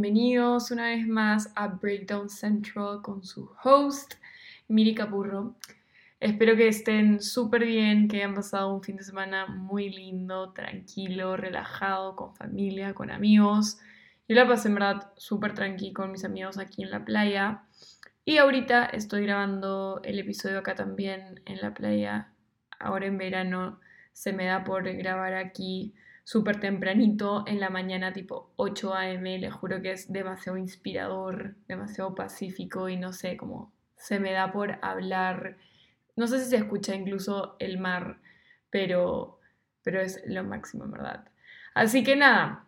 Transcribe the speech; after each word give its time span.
bienvenidos 0.00 0.70
una 0.70 0.90
vez 0.90 1.08
más 1.08 1.50
a 1.56 1.66
Breakdown 1.66 2.30
Central 2.30 3.02
con 3.02 3.24
su 3.24 3.50
host, 3.64 4.14
Miri 4.68 4.94
Capurro. 4.94 5.56
Espero 6.20 6.54
que 6.54 6.68
estén 6.68 7.20
súper 7.20 7.66
bien, 7.66 8.06
que 8.06 8.18
hayan 8.18 8.32
pasado 8.32 8.72
un 8.72 8.80
fin 8.80 8.94
de 8.94 9.02
semana 9.02 9.46
muy 9.46 9.90
lindo, 9.90 10.52
tranquilo, 10.52 11.36
relajado, 11.36 12.14
con 12.14 12.36
familia, 12.36 12.94
con 12.94 13.10
amigos. 13.10 13.78
Yo 14.28 14.36
la 14.36 14.46
pasé 14.46 14.68
en 14.68 14.74
verdad 14.76 15.12
súper 15.16 15.52
tranquilo 15.54 15.94
con 15.94 16.12
mis 16.12 16.24
amigos 16.24 16.58
aquí 16.58 16.84
en 16.84 16.92
la 16.92 17.04
playa. 17.04 17.64
Y 18.24 18.36
ahorita 18.36 18.84
estoy 18.84 19.24
grabando 19.24 20.00
el 20.04 20.20
episodio 20.20 20.60
acá 20.60 20.76
también 20.76 21.42
en 21.44 21.60
la 21.60 21.74
playa. 21.74 22.30
Ahora 22.78 23.06
en 23.06 23.18
verano 23.18 23.80
se 24.12 24.32
me 24.32 24.44
da 24.44 24.62
por 24.62 24.84
grabar 24.84 25.34
aquí 25.34 25.92
súper 26.28 26.60
tempranito 26.60 27.42
en 27.46 27.58
la 27.58 27.70
mañana, 27.70 28.12
tipo 28.12 28.52
8 28.56 28.92
a.m. 28.92 29.38
Le 29.38 29.50
juro 29.50 29.80
que 29.80 29.92
es 29.92 30.12
demasiado 30.12 30.58
inspirador, 30.58 31.54
demasiado 31.66 32.14
pacífico 32.14 32.90
y 32.90 32.98
no 32.98 33.14
sé, 33.14 33.38
cómo 33.38 33.72
se 33.96 34.20
me 34.20 34.32
da 34.32 34.52
por 34.52 34.78
hablar. 34.82 35.56
No 36.16 36.26
sé 36.26 36.40
si 36.40 36.50
se 36.50 36.56
escucha 36.56 36.94
incluso 36.94 37.56
el 37.58 37.78
mar, 37.78 38.20
pero, 38.68 39.40
pero 39.82 40.02
es 40.02 40.22
lo 40.26 40.44
máximo, 40.44 40.84
en 40.84 40.90
verdad. 40.90 41.24
Así 41.72 42.04
que 42.04 42.14
nada, 42.14 42.66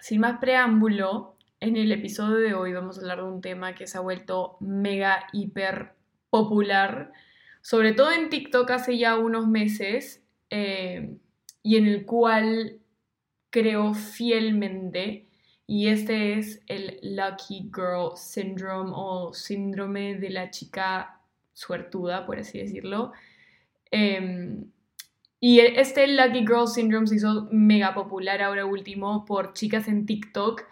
sin 0.00 0.20
más 0.20 0.38
preámbulo, 0.38 1.34
en 1.58 1.76
el 1.76 1.90
episodio 1.90 2.36
de 2.36 2.54
hoy 2.54 2.72
vamos 2.72 2.98
a 2.98 3.00
hablar 3.00 3.18
de 3.18 3.24
un 3.24 3.40
tema 3.40 3.74
que 3.74 3.88
se 3.88 3.98
ha 3.98 4.00
vuelto 4.00 4.58
mega, 4.60 5.26
hiper 5.32 5.96
popular, 6.30 7.10
sobre 7.62 7.94
todo 7.94 8.12
en 8.12 8.28
TikTok 8.28 8.70
hace 8.70 8.96
ya 8.96 9.16
unos 9.16 9.48
meses, 9.48 10.22
eh, 10.50 11.16
y 11.64 11.76
en 11.78 11.86
el 11.86 12.06
cual 12.06 12.78
creo 13.52 13.94
fielmente 13.94 15.26
y 15.66 15.88
este 15.88 16.38
es 16.38 16.60
el 16.66 16.98
Lucky 17.02 17.70
Girl 17.72 18.16
Syndrome 18.16 18.90
o 18.94 19.32
síndrome 19.32 20.16
de 20.16 20.30
la 20.30 20.50
chica 20.50 21.20
suertuda, 21.52 22.26
por 22.26 22.38
así 22.38 22.58
decirlo. 22.58 23.12
Em, 23.90 24.64
y 25.38 25.60
este 25.60 26.08
Lucky 26.08 26.40
Girl 26.40 26.66
Syndrome 26.66 27.06
se 27.06 27.16
hizo 27.16 27.48
mega 27.52 27.94
popular 27.94 28.42
ahora 28.42 28.64
último 28.64 29.24
por 29.24 29.52
chicas 29.52 29.86
en 29.86 30.06
TikTok 30.06 30.62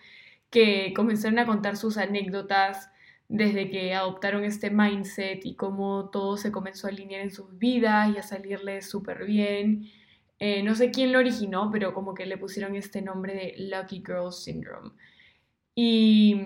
que 0.50 0.92
comenzaron 0.96 1.38
a 1.38 1.46
contar 1.46 1.76
sus 1.76 1.98
anécdotas 1.98 2.90
desde 3.28 3.70
que 3.70 3.94
adoptaron 3.94 4.44
este 4.44 4.70
mindset 4.70 5.44
y 5.44 5.54
cómo 5.54 6.10
todo 6.10 6.36
se 6.36 6.50
comenzó 6.50 6.86
a 6.86 6.90
alinear 6.90 7.20
en 7.20 7.30
sus 7.30 7.56
vidas 7.58 8.10
y 8.14 8.18
a 8.18 8.22
salirles 8.22 8.88
súper 8.88 9.24
bien 9.24 9.90
eh, 10.40 10.62
no 10.62 10.74
sé 10.74 10.90
quién 10.90 11.12
lo 11.12 11.18
originó, 11.18 11.70
pero 11.70 11.92
como 11.92 12.14
que 12.14 12.24
le 12.24 12.38
pusieron 12.38 12.74
este 12.74 13.02
nombre 13.02 13.34
de 13.34 13.54
Lucky 13.58 14.02
Girl 14.04 14.32
Syndrome. 14.32 14.92
Y, 15.74 16.40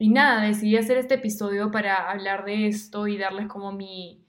nada, 0.00 0.42
decidí 0.42 0.76
hacer 0.76 0.96
este 0.98 1.14
episodio 1.16 1.70
para 1.70 2.10
hablar 2.10 2.44
de 2.46 2.66
esto 2.68 3.06
y 3.06 3.18
darles 3.18 3.46
como 3.48 3.72
mi, 3.72 4.24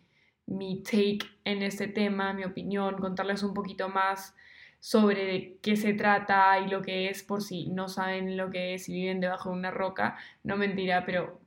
mi 0.46 0.84
take 0.84 1.20
en 1.46 1.64
este 1.64 1.88
tema, 1.88 2.34
mi 2.34 2.44
opinión, 2.44 2.98
contarles 2.98 3.42
un 3.44 3.54
poquito 3.54 3.88
más 3.90 4.36
sobre 4.80 5.58
qué 5.62 5.76
se 5.78 5.94
trata 5.94 6.60
y 6.60 6.70
lo 6.70 6.82
que 6.82 7.10
es, 7.10 7.24
por 7.24 7.42
si 7.42 7.68
no 7.70 7.88
saben 7.88 8.38
lo 8.38 8.50
que 8.50 8.74
es 8.76 8.90
y 8.90 8.94
viven 8.94 9.22
debajo 9.22 9.50
de 9.52 9.56
una 9.58 9.72
roca. 9.72 10.18
No 10.44 10.58
mentira, 10.58 11.06
pero 11.06 11.40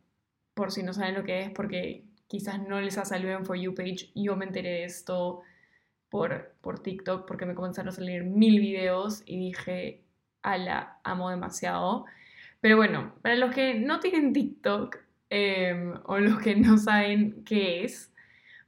por 0.54 0.72
si 0.72 0.82
no 0.82 0.94
saben 0.94 1.14
lo 1.14 1.24
que 1.24 1.42
es, 1.42 1.50
porque 1.50 2.04
quizás 2.28 2.60
no 2.66 2.80
les 2.80 2.98
ha 2.98 3.04
salido 3.04 3.32
en 3.36 3.44
For 3.44 3.56
You 3.58 3.74
page, 3.74 4.10
yo 4.14 4.36
me 4.36 4.46
enteré 4.46 4.70
de 4.70 4.84
esto 4.84 5.42
por, 6.12 6.52
por 6.60 6.80
TikTok 6.80 7.26
porque 7.26 7.46
me 7.46 7.54
comenzaron 7.54 7.88
a 7.88 7.92
salir 7.92 8.22
mil 8.22 8.60
videos 8.60 9.22
y 9.24 9.38
dije, 9.38 10.04
ala, 10.42 10.98
amo 11.04 11.30
demasiado. 11.30 12.04
Pero 12.60 12.76
bueno, 12.76 13.14
para 13.22 13.34
los 13.36 13.54
que 13.54 13.72
no 13.72 13.98
tienen 13.98 14.34
TikTok 14.34 14.98
em, 15.30 15.94
o 16.04 16.18
los 16.18 16.38
que 16.38 16.54
no 16.54 16.76
saben 16.76 17.42
qué 17.46 17.84
es, 17.84 18.12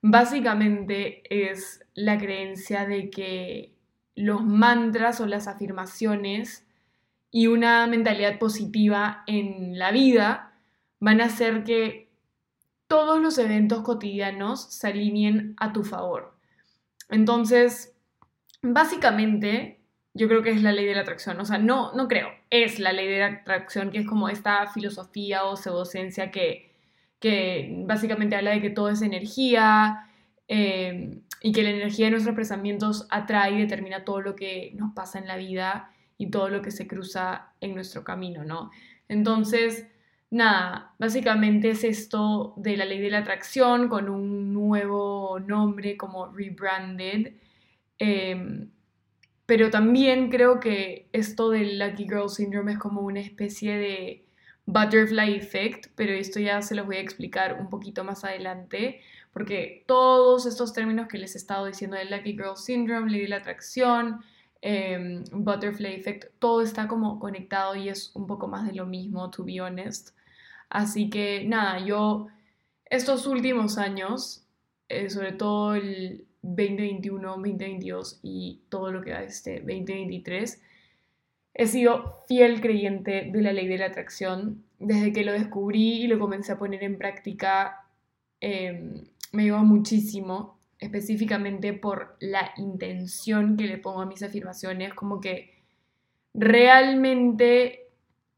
básicamente 0.01 1.23
es 1.29 1.85
la 1.93 2.17
creencia 2.17 2.87
de 2.87 3.11
que 3.11 3.75
los 4.15 4.43
mantras 4.43 5.21
o 5.21 5.27
las 5.27 5.47
afirmaciones 5.47 6.67
y 7.31 7.49
una 7.49 7.87
mentalidad 7.87 8.39
positiva 8.39 9.23
en 9.27 9.79
la 9.79 9.93
vida 9.93 10.55
van 10.99 11.21
a 11.21 11.27
hacer 11.27 11.63
que 11.63 12.09
todos 12.87 13.21
los 13.21 13.37
eventos 13.37 13.83
cotidianos 13.83 14.63
se 14.73 14.87
alineen 14.89 15.55
a 15.59 15.75
tu 15.75 15.85
favor. 15.85 16.34
Entonces, 17.09 17.95
básicamente, 18.63 19.81
yo 20.15 20.29
creo 20.29 20.43
que 20.43 20.51
es 20.51 20.63
la 20.63 20.73
ley 20.73 20.87
de 20.87 20.95
la 20.95 21.03
atracción. 21.03 21.39
O 21.41 21.45
sea, 21.45 21.59
no, 21.59 21.93
no 21.93 22.09
creo, 22.09 22.29
es 22.51 22.79
la 22.79 22.93
ley 22.93 23.09
de 23.09 23.19
la 23.19 23.27
atracción, 23.27 23.91
que 23.91 23.99
es 23.99 24.07
como 24.07 24.29
esta 24.29 24.67
filosofía 24.69 25.45
o 25.45 25.57
pseudociencia 25.57 26.31
que, 26.31 26.73
que 27.19 27.83
básicamente 27.87 28.37
habla 28.37 28.53
de 28.53 28.61
que 28.61 28.71
todo 28.71 28.91
es 28.91 29.03
energía 29.03 30.09
eh, 30.49 31.21
y 31.43 31.53
que 31.53 31.63
la 31.63 31.71
energía 31.71 32.07
de 32.07 32.13
nuestros 32.13 32.37
pensamientos 32.37 33.07
atrae 33.11 33.53
y 33.53 33.61
determina 33.61 34.05
todo 34.05 34.21
lo 34.21 34.37
que 34.37 34.73
nos 34.77 34.95
pasa 34.95 35.19
en 35.19 35.27
la 35.27 35.37
vida 35.37 35.91
y 36.17 36.31
todo 36.31 36.49
lo 36.49 36.63
que 36.63 36.71
se 36.71 36.87
cruza 36.87 37.53
en 37.61 37.75
nuestro 37.75 38.05
camino, 38.05 38.45
¿no? 38.45 38.71
Entonces, 39.09 39.87
nada, 40.35 40.95
básicamente 40.99 41.71
es 41.71 41.85
esto 41.85 42.55
de 42.57 42.77
la 42.77 42.85
ley 42.85 43.01
de 43.01 43.11
la 43.11 43.19
atracción 43.19 43.89
con 43.89 44.09
un 44.09 44.53
nuevo 44.53 45.39
nombre 45.41 45.97
como 45.97 46.27
rebranded. 46.27 47.35
Em, 47.99 48.71
pero 49.47 49.71
también 49.71 50.31
creo 50.31 50.61
que 50.61 51.09
esto 51.13 51.51
del 51.51 51.79
Lucky 51.79 52.05
Girl 52.05 52.29
Syndrome 52.29 52.73
es 52.73 52.79
como 52.79 53.03
una 53.03 53.21
especie 53.21 53.77
de 53.79 54.27
butterfly 54.67 55.35
effect, 55.37 55.87
pero 55.95 56.13
esto 56.13 56.41
ya 56.41 56.63
se 56.63 56.75
los 56.75 56.87
voy 56.87 56.97
a 56.97 57.01
explicar 57.01 57.61
un 57.61 57.71
poquito 57.71 58.03
más 58.05 58.25
adelante, 58.25 59.01
porque 59.33 59.85
todos 59.87 60.47
estos 60.47 60.73
términos 60.73 61.07
que 61.09 61.19
les 61.19 61.35
he 61.35 61.39
estado 61.39 61.67
diciendo 61.67 61.97
del 61.97 62.11
Lucky 62.11 62.33
Girl 62.33 62.57
Syndrome, 62.57 63.11
ley 63.11 63.23
de 63.23 63.29
la 63.29 63.37
atracción, 63.37 64.21
em, 64.63 65.23
butterfly 65.33 65.95
effect, 65.95 66.33
todo 66.41 66.63
está 66.63 66.89
como 66.89 67.21
conectado 67.21 67.77
y 67.77 67.89
es 67.89 68.11
un 68.15 68.27
poco 68.27 68.49
más 68.49 68.67
de 68.67 68.75
lo 68.75 68.87
mismo, 68.87 69.31
to 69.31 69.45
be 69.45 69.61
honest. 69.61 70.11
Así 70.69 71.11
que 71.11 71.45
nada, 71.47 71.85
yo 71.85 72.29
estos 72.87 73.27
últimos 73.27 73.79
años, 73.79 74.47
eh, 74.89 75.11
sobre 75.11 75.33
todo 75.33 75.75
el 75.75 76.25
2021, 76.43 77.29
2022 77.29 78.21
y 78.23 78.61
todo 78.69 78.93
lo 78.93 79.03
que 79.03 79.13
va 79.13 79.23
este 79.23 79.61
2023, 79.61 80.63
he 81.55 81.67
sido 81.67 82.23
fiel 82.29 82.61
creyente 82.61 83.31
de 83.33 83.43
la 83.43 83.53
ley 83.53 83.67
de 83.69 83.79
la 83.79 83.87
atracción. 83.87 84.65
Desde 84.79 85.13
que 85.13 85.25
lo 85.25 85.33
descubrí 85.33 86.03
y 86.03 86.07
lo 86.07 86.19
comencé 86.19 86.53
a 86.53 86.59
poner 86.59 86.83
en 86.83 86.99
práctica, 86.99 87.87
em, 88.41 89.05
me 89.33 89.45
llevó 89.45 89.59
muchísimo, 89.61 90.59
específicamente 90.79 91.73
por 91.73 92.17
la 92.21 92.53
intención 92.57 93.57
que 93.57 93.67
le 93.67 93.79
pongo 93.79 94.03
a 94.03 94.07
mis 94.07 94.23
afirmaciones, 94.23 94.93
como 94.95 95.21
que 95.21 95.55
realmente 96.35 97.84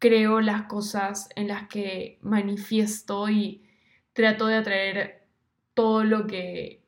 creo 0.07 0.41
las 0.41 0.63
cosas 0.63 1.29
en 1.35 1.49
las 1.49 1.67
que 1.67 2.19
manifiesto 2.23 3.29
y 3.29 3.65
trato 4.13 4.47
de 4.47 4.57
atraer 4.57 5.27
todo 5.75 6.05
lo 6.05 6.29
que 6.29 6.85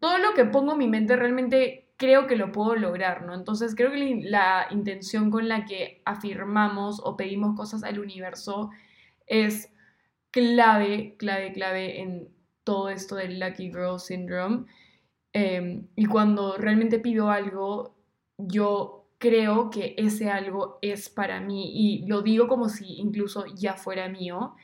todo 0.00 0.18
lo 0.18 0.34
que 0.34 0.44
pongo 0.44 0.72
en 0.72 0.78
mi 0.78 0.88
mente 0.88 1.14
realmente 1.14 1.92
creo 1.96 2.26
que 2.26 2.34
lo 2.34 2.50
puedo 2.50 2.74
lograr, 2.74 3.24
¿no? 3.24 3.34
Entonces 3.34 3.76
creo 3.76 3.92
que 3.92 4.20
la 4.24 4.66
intención 4.70 5.30
con 5.30 5.48
la 5.48 5.64
que 5.64 6.02
afirmamos 6.04 7.00
o 7.04 7.16
pedimos 7.16 7.54
cosas 7.56 7.84
al 7.84 8.00
universo 8.00 8.70
es 9.26 9.72
clave, 10.32 11.14
clave, 11.18 11.52
clave 11.52 12.00
en 12.00 12.28
todo 12.64 12.88
esto 12.88 13.14
del 13.14 13.38
Lucky 13.38 13.68
Girl 13.68 14.00
Syndrome. 14.00 14.66
Em, 15.32 15.86
y 15.94 16.06
cuando 16.06 16.56
realmente 16.56 16.98
pido 16.98 17.30
algo, 17.30 17.96
yo 18.38 18.97
creo 19.18 19.70
que 19.70 19.94
ese 19.98 20.30
algo 20.30 20.78
es 20.80 21.08
para 21.08 21.40
mí 21.40 21.70
y 21.74 22.06
lo 22.06 22.22
digo 22.22 22.48
como 22.48 22.68
si 22.68 22.94
incluso 23.00 23.44
ya 23.46 23.74
fuera 23.74 24.08
mío. 24.08 24.54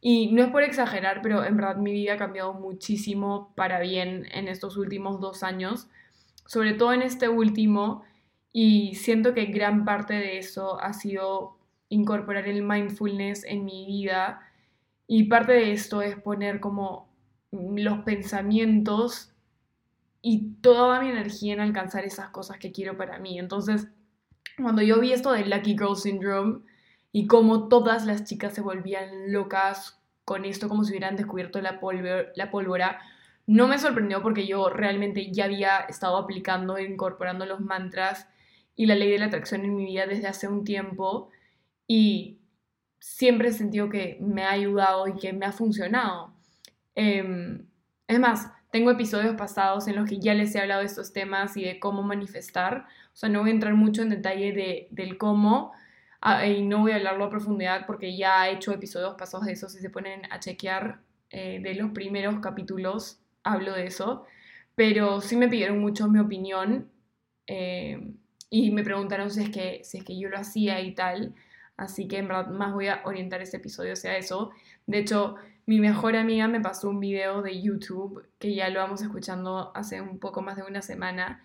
Y 0.00 0.32
no 0.32 0.42
es 0.42 0.50
por 0.50 0.62
exagerar, 0.62 1.20
pero 1.22 1.44
en 1.44 1.56
verdad 1.56 1.76
mi 1.76 1.92
vida 1.92 2.14
ha 2.14 2.18
cambiado 2.18 2.52
muchísimo 2.52 3.52
para 3.56 3.80
bien 3.80 4.26
en 4.32 4.48
estos 4.48 4.76
últimos 4.76 5.18
dos 5.20 5.42
años, 5.42 5.88
sobre 6.46 6.74
todo 6.74 6.92
en 6.92 7.00
este 7.00 7.30
último, 7.30 8.04
y 8.52 8.94
siento 8.96 9.34
que 9.34 9.46
gran 9.46 9.84
parte 9.84 10.14
de 10.14 10.38
eso 10.38 10.78
ha 10.80 10.92
sido 10.92 11.56
incorporar 11.88 12.46
el 12.46 12.62
mindfulness 12.62 13.44
en 13.44 13.64
mi 13.64 13.86
vida 13.86 14.40
y 15.06 15.24
parte 15.24 15.52
de 15.52 15.72
esto 15.72 16.02
es 16.02 16.16
poner 16.16 16.60
como 16.60 17.08
los 17.50 18.00
pensamientos 18.00 19.33
y 20.26 20.54
toda 20.62 21.00
mi 21.00 21.10
energía 21.10 21.52
en 21.52 21.60
alcanzar 21.60 22.06
esas 22.06 22.30
cosas 22.30 22.56
que 22.56 22.72
quiero 22.72 22.96
para 22.96 23.18
mí. 23.18 23.38
Entonces, 23.38 23.88
cuando 24.56 24.80
yo 24.80 24.98
vi 24.98 25.12
esto 25.12 25.32
del 25.32 25.50
Lucky 25.50 25.72
Girl 25.72 25.96
Syndrome 25.96 26.60
y 27.12 27.26
cómo 27.26 27.68
todas 27.68 28.06
las 28.06 28.24
chicas 28.24 28.54
se 28.54 28.62
volvían 28.62 29.34
locas 29.34 30.00
con 30.24 30.46
esto, 30.46 30.70
como 30.70 30.82
si 30.82 30.92
hubieran 30.92 31.16
descubierto 31.16 31.60
la, 31.60 31.78
pólvora, 31.78 33.02
no 33.46 33.68
me 33.68 33.78
sorprendió 33.78 34.22
porque 34.22 34.46
yo 34.46 34.70
realmente 34.70 35.30
ya 35.30 35.44
había 35.44 35.80
estado 35.80 36.16
aplicando 36.16 36.78
e 36.78 36.84
incorporando 36.84 37.44
los 37.44 37.60
mantras 37.60 38.26
y 38.74 38.86
la 38.86 38.94
ley 38.94 39.10
de 39.10 39.18
la 39.18 39.26
atracción 39.26 39.66
en 39.66 39.76
mi 39.76 39.84
vida 39.84 40.06
desde 40.06 40.26
hace 40.26 40.48
un 40.48 40.64
tiempo 40.64 41.28
y 41.86 42.38
siempre 42.98 43.48
he 43.48 43.52
sentido 43.52 43.90
que 43.90 44.16
me 44.22 44.44
ha 44.44 44.52
ayudado 44.52 45.06
y 45.06 45.16
que 45.16 45.34
me 45.34 45.44
ha 45.44 45.52
funcionado. 45.52 46.32
Em, 46.94 47.66
es 48.08 48.18
más, 48.18 48.53
tengo 48.74 48.90
episodios 48.90 49.36
pasados 49.36 49.86
en 49.86 49.94
los 49.94 50.08
que 50.08 50.18
ya 50.18 50.34
les 50.34 50.52
he 50.52 50.58
hablado 50.58 50.80
de 50.80 50.88
estos 50.88 51.12
temas 51.12 51.56
y 51.56 51.62
de 51.62 51.78
cómo 51.78 52.02
manifestar. 52.02 52.86
O 53.12 53.16
sea, 53.16 53.28
no 53.28 53.42
voy 53.42 53.50
a 53.50 53.52
entrar 53.52 53.74
mucho 53.74 54.02
en 54.02 54.10
detalle 54.10 54.52
de, 54.52 54.88
del 54.90 55.16
cómo 55.16 55.70
ah, 56.20 56.44
y 56.44 56.60
no 56.62 56.80
voy 56.80 56.90
a 56.90 56.96
hablarlo 56.96 57.26
a 57.26 57.30
profundidad 57.30 57.86
porque 57.86 58.16
ya 58.16 58.48
he 58.48 58.54
hecho 58.54 58.72
episodios 58.72 59.14
pasados 59.14 59.46
de 59.46 59.52
eso. 59.52 59.68
Si 59.68 59.78
se 59.78 59.90
ponen 59.90 60.22
a 60.28 60.40
chequear 60.40 60.98
eh, 61.30 61.60
de 61.62 61.74
los 61.76 61.92
primeros 61.92 62.40
capítulos, 62.40 63.20
hablo 63.44 63.74
de 63.74 63.86
eso. 63.86 64.24
Pero 64.74 65.20
sí 65.20 65.36
me 65.36 65.46
pidieron 65.46 65.78
mucho 65.78 66.08
mi 66.08 66.18
opinión 66.18 66.90
em, 67.46 68.16
y 68.50 68.72
me 68.72 68.82
preguntaron 68.82 69.30
si 69.30 69.42
es, 69.44 69.50
que, 69.50 69.84
si 69.84 69.98
es 69.98 70.04
que 70.04 70.18
yo 70.18 70.28
lo 70.28 70.38
hacía 70.38 70.80
y 70.80 70.96
tal. 70.96 71.32
Así 71.76 72.08
que 72.08 72.18
en 72.18 72.26
verdad 72.26 72.48
más 72.48 72.74
voy 72.74 72.88
a 72.88 73.02
orientar 73.04 73.40
este 73.40 73.58
episodio 73.58 73.92
hacia 73.92 74.16
eso. 74.16 74.50
De 74.88 74.98
hecho, 74.98 75.36
mi 75.66 75.80
mejor 75.80 76.16
amiga 76.16 76.48
me 76.48 76.60
pasó 76.60 76.90
un 76.90 77.00
video 77.00 77.42
de 77.42 77.60
YouTube 77.60 78.26
que 78.38 78.54
ya 78.54 78.68
lo 78.68 78.80
vamos 78.80 79.02
escuchando 79.02 79.72
hace 79.74 80.00
un 80.00 80.18
poco 80.18 80.42
más 80.42 80.56
de 80.56 80.62
una 80.62 80.82
semana 80.82 81.42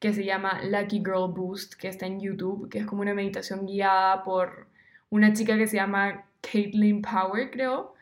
que 0.00 0.12
se 0.12 0.24
llama 0.24 0.60
Lucky 0.64 0.98
Girl 0.98 1.32
Boost, 1.32 1.74
que 1.74 1.88
está 1.88 2.06
en 2.06 2.20
YouTube, 2.20 2.68
que 2.70 2.78
es 2.78 2.86
como 2.86 3.02
una 3.02 3.14
meditación 3.14 3.66
guiada 3.66 4.24
por 4.24 4.66
una 5.10 5.32
chica 5.34 5.56
que 5.58 5.66
se 5.66 5.76
llama 5.76 6.24
Caitlin 6.40 7.02
Power, 7.02 7.50
creo. 7.50 7.94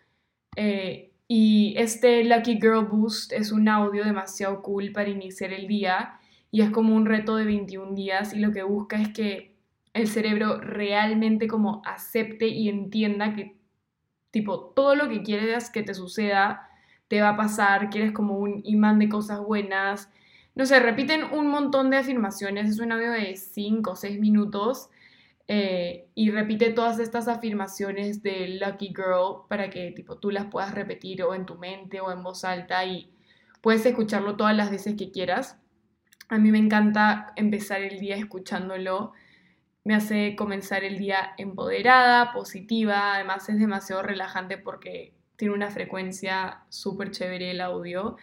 Eh, 0.57 1.11
y 1.27 1.75
este 1.77 2.25
Lucky 2.25 2.59
Girl 2.61 2.87
Boost 2.87 3.33
es 3.33 3.53
un 3.53 3.69
audio 3.69 4.05
demasiado 4.05 4.63
cool 4.63 4.93
para 4.93 5.11
iniciar 5.11 5.53
el 5.53 5.67
día 5.67 6.19
y 6.51 6.63
es 6.63 6.71
como 6.71 6.95
un 6.95 7.05
reto 7.05 7.37
de 7.37 7.45
21 7.45 7.95
días 7.95 8.33
y 8.33 8.39
lo 8.39 8.53
que 8.53 8.63
busca 8.63 9.01
es 9.01 9.09
que 9.13 9.53
el 9.93 10.09
cerebro 10.09 10.61
realmente 10.61 11.49
como 11.49 11.83
acepte 11.85 12.47
y 12.47 12.69
entienda 12.69 13.35
que 13.35 13.58
tipo 14.31 14.73
todo 14.75 14.95
lo 14.95 15.09
que 15.09 15.23
quieres 15.23 15.71
que 15.71 15.83
te 15.83 15.95
suceda 15.95 16.69
te 17.09 17.23
va 17.23 17.31
a 17.31 17.37
pasar, 17.37 17.91
quieres 17.91 18.13
como 18.13 18.39
un 18.39 18.61
imán 18.65 18.99
de 18.99 19.09
cosas 19.09 19.41
buenas. 19.41 20.11
No 20.55 20.67
sé, 20.67 20.79
repiten 20.81 21.25
un 21.33 21.49
montón 21.49 21.91
de 21.91 21.97
afirmaciones, 21.97 22.71
es 22.71 22.81
un 22.81 22.93
audio 22.93 23.13
de 23.13 23.35
5 23.37 23.91
o 23.91 23.97
6 23.97 24.21
minutos 24.21 24.91
eh, 25.51 26.09
y 26.15 26.31
repite 26.31 26.71
todas 26.71 26.99
estas 26.99 27.27
afirmaciones 27.27 28.23
de 28.23 28.61
Lucky 28.61 28.89
Girl 28.89 29.47
para 29.49 29.71
que 29.71 29.93
tipo 29.93 30.19
tú 30.19 30.31
las 30.31 30.47
puedas 30.47 30.75
repetir 30.75 31.23
o 31.23 31.35
en 31.35 31.47
tu 31.47 31.55
mente 31.55 32.01
o 32.01 32.13
en 32.13 32.23
voz 32.23 32.45
alta 32.45 32.85
y 32.85 33.11
puedes 33.63 33.87
escucharlo 33.87 34.37
todas 34.37 34.55
las 34.55 34.71
veces 34.71 34.95
que 34.97 35.11
quieras. 35.11 35.59
A 36.29 36.39
mí 36.39 36.51
me 36.53 36.59
encanta 36.59 37.33
empezar 37.37 37.81
el 37.81 37.99
día 37.99 38.17
escuchándolo 38.17 39.13
me 39.89 39.95
hace 39.95 40.37
comenzar 40.37 40.85
el 40.85 40.99
día 40.99 41.33
empoderada, 41.39 42.31
positiva, 42.33 43.15
además 43.15 43.49
es 43.49 43.59
demasiado 43.59 44.03
relajante 44.03 44.59
porque 44.59 45.15
tiene 45.37 45.55
una 45.55 45.71
frecuencia 45.71 46.65
súper 46.69 47.11
chévere 47.11 47.53
el 47.53 47.63
audio. 47.63 48.19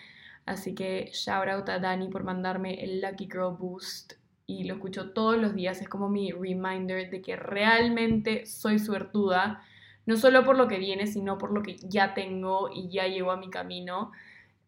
Así 0.45 0.75
que 0.75 1.09
shout 1.11 1.47
out 1.47 1.67
a 1.69 1.79
Dani 1.79 2.07
por 2.09 2.23
mandarme 2.23 2.83
el 2.83 3.01
Lucky 3.01 3.25
Girl 3.25 3.57
Boost 3.57 4.13
y 4.45 4.65
lo 4.65 4.75
escucho 4.75 5.11
todos 5.11 5.39
los 5.39 5.55
días. 5.55 5.81
Es 5.81 5.89
como 5.89 6.07
mi 6.07 6.31
reminder 6.31 7.09
de 7.09 7.23
que 7.23 7.35
realmente 7.35 8.45
soy 8.45 8.77
suertuda, 8.77 9.63
no 10.05 10.17
solo 10.17 10.45
por 10.45 10.57
lo 10.57 10.67
que 10.67 10.77
viene, 10.77 11.07
sino 11.07 11.39
por 11.39 11.51
lo 11.51 11.63
que 11.63 11.77
ya 11.77 12.13
tengo 12.13 12.69
y 12.71 12.89
ya 12.91 13.07
llevo 13.07 13.31
a 13.31 13.37
mi 13.37 13.49
camino. 13.49 14.11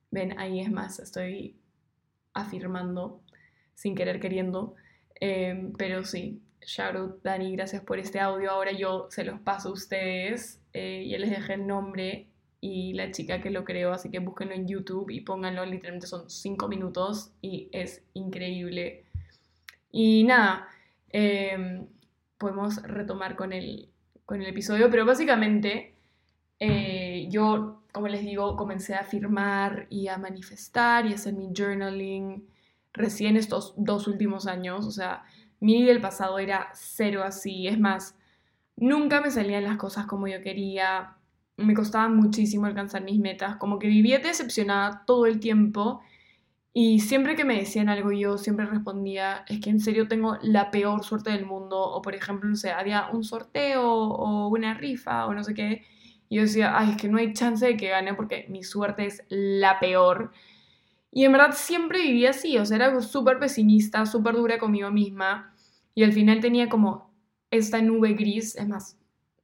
Ven, 0.10 0.40
ahí 0.40 0.62
es 0.62 0.72
más, 0.72 0.98
estoy 0.98 1.60
afirmando 2.34 3.22
sin 3.76 3.94
querer 3.94 4.20
queriendo. 4.20 4.74
Em, 5.20 5.74
pero 5.74 6.04
sí, 6.04 6.42
Shout 6.68 7.24
Dani, 7.24 7.56
gracias 7.56 7.82
por 7.82 7.98
este 7.98 8.20
audio. 8.20 8.52
Ahora 8.52 8.74
yo 8.74 9.08
se 9.10 9.24
los 9.24 9.40
paso 9.40 9.70
a 9.70 9.72
ustedes. 9.72 10.62
Eh, 10.74 11.08
ya 11.10 11.18
les 11.18 11.30
dejé 11.30 11.54
el 11.54 11.66
nombre 11.66 12.28
y 12.60 12.92
la 12.92 13.10
chica 13.12 13.40
que 13.40 13.52
lo 13.52 13.64
creó, 13.64 13.94
así 13.94 14.12
que 14.12 14.20
búsquenlo 14.20 14.54
en 14.54 14.68
YouTube 14.68 15.10
y 15.10 15.22
pónganlo. 15.22 15.66
Literalmente 15.66 16.08
son 16.08 16.30
5 16.30 16.68
minutos 16.68 17.32
y 17.42 17.70
es 17.72 18.04
increíble. 18.14 19.06
Y 19.94 20.26
nada, 20.26 20.68
em, 21.10 21.88
podemos 22.38 22.84
retomar 22.84 23.38
con 23.38 23.54
el, 23.54 23.88
con 24.26 24.42
el 24.42 24.48
episodio, 24.50 24.90
pero 24.92 25.06
básicamente 25.06 25.94
eh, 26.60 27.28
yo, 27.30 27.84
como 27.94 28.10
les 28.10 28.24
digo, 28.24 28.58
comencé 28.58 28.94
a 28.96 29.06
firmar 29.06 29.88
y 29.90 30.10
a 30.10 30.18
manifestar 30.18 31.06
y 31.06 31.14
a 31.14 31.16
hacer 31.16 31.34
mi 31.34 31.48
journaling 31.56 32.46
recién 32.92 33.38
estos 33.38 33.74
dos 33.78 34.08
últimos 34.08 34.48
años, 34.48 34.86
o 34.86 34.92
sea, 34.92 35.24
mi 35.60 35.84
del 35.84 36.02
pasado 36.02 36.40
era 36.40 36.70
cero 36.74 37.24
así. 37.24 37.68
Es 37.68 37.80
más, 37.80 38.16
nunca 38.76 39.22
me 39.22 39.32
salían 39.32 39.64
las 39.64 39.78
cosas 39.78 40.06
como 40.06 40.28
yo 40.28 40.42
quería. 40.42 41.18
Me 41.58 41.74
costaba 41.74 42.10
muchísimo 42.10 42.66
alcanzar 42.66 43.04
mis 43.04 43.20
metas. 43.20 43.58
Como 43.58 43.80
que 43.80 43.88
vivía 43.88 44.20
decepcionada 44.20 45.04
todo 45.06 45.26
el 45.26 45.40
tiempo. 45.40 46.02
Y 46.74 47.00
siempre 47.00 47.36
que 47.36 47.46
me 47.46 47.58
decían 47.58 47.90
algo 47.90 48.12
yo 48.12 48.38
siempre 48.38 48.68
respondía, 48.68 49.44
es 49.48 49.60
que 49.62 49.72
en 49.72 49.80
serio 49.80 50.08
tengo 50.08 50.38
la 50.44 50.70
peor 50.70 51.04
suerte 51.04 51.32
del 51.32 51.46
mundo. 51.46 51.80
O 51.82 52.02
por 52.02 52.14
ejemplo, 52.16 52.50
no 52.50 52.56
sé, 52.56 52.72
había 52.72 53.10
un 53.12 53.24
sorteo 53.24 53.84
o 53.84 54.48
una 54.50 54.76
rifa 54.76 55.26
o 55.26 55.34
no 55.34 55.44
sé 55.44 55.54
qué. 55.56 55.84
Y 56.30 56.36
yo 56.38 56.44
decía, 56.44 56.78
ay, 56.78 56.92
es 56.92 56.98
que 56.98 57.10
no 57.10 57.18
hay 57.18 57.34
chance 57.34 57.66
de 57.66 57.78
que 57.78 57.90
gane 57.90 58.14
porque 58.14 58.46
mi 58.50 58.64
suerte 58.64 59.06
es 59.08 59.24
la 59.30 59.80
peor. 59.80 60.32
Y 61.18 61.26
en 61.26 61.32
verdad 61.32 61.56
siempre 61.56 62.00
vivía 62.04 62.30
así, 62.30 62.60
o 62.60 62.66
sea, 62.68 62.76
era 62.76 63.02
súper 63.02 63.40
pesimista, 63.40 64.06
súper 64.06 64.36
dura 64.36 64.60
conmigo 64.60 64.92
misma. 64.92 65.52
Y 65.96 66.04
al 66.04 66.14
final 66.14 66.42
tenía 66.42 66.70
como 66.70 67.12
esta 67.50 67.82
nube 67.82 68.14
gris, 68.14 68.56
es 68.56 68.68
más, 68.68 69.00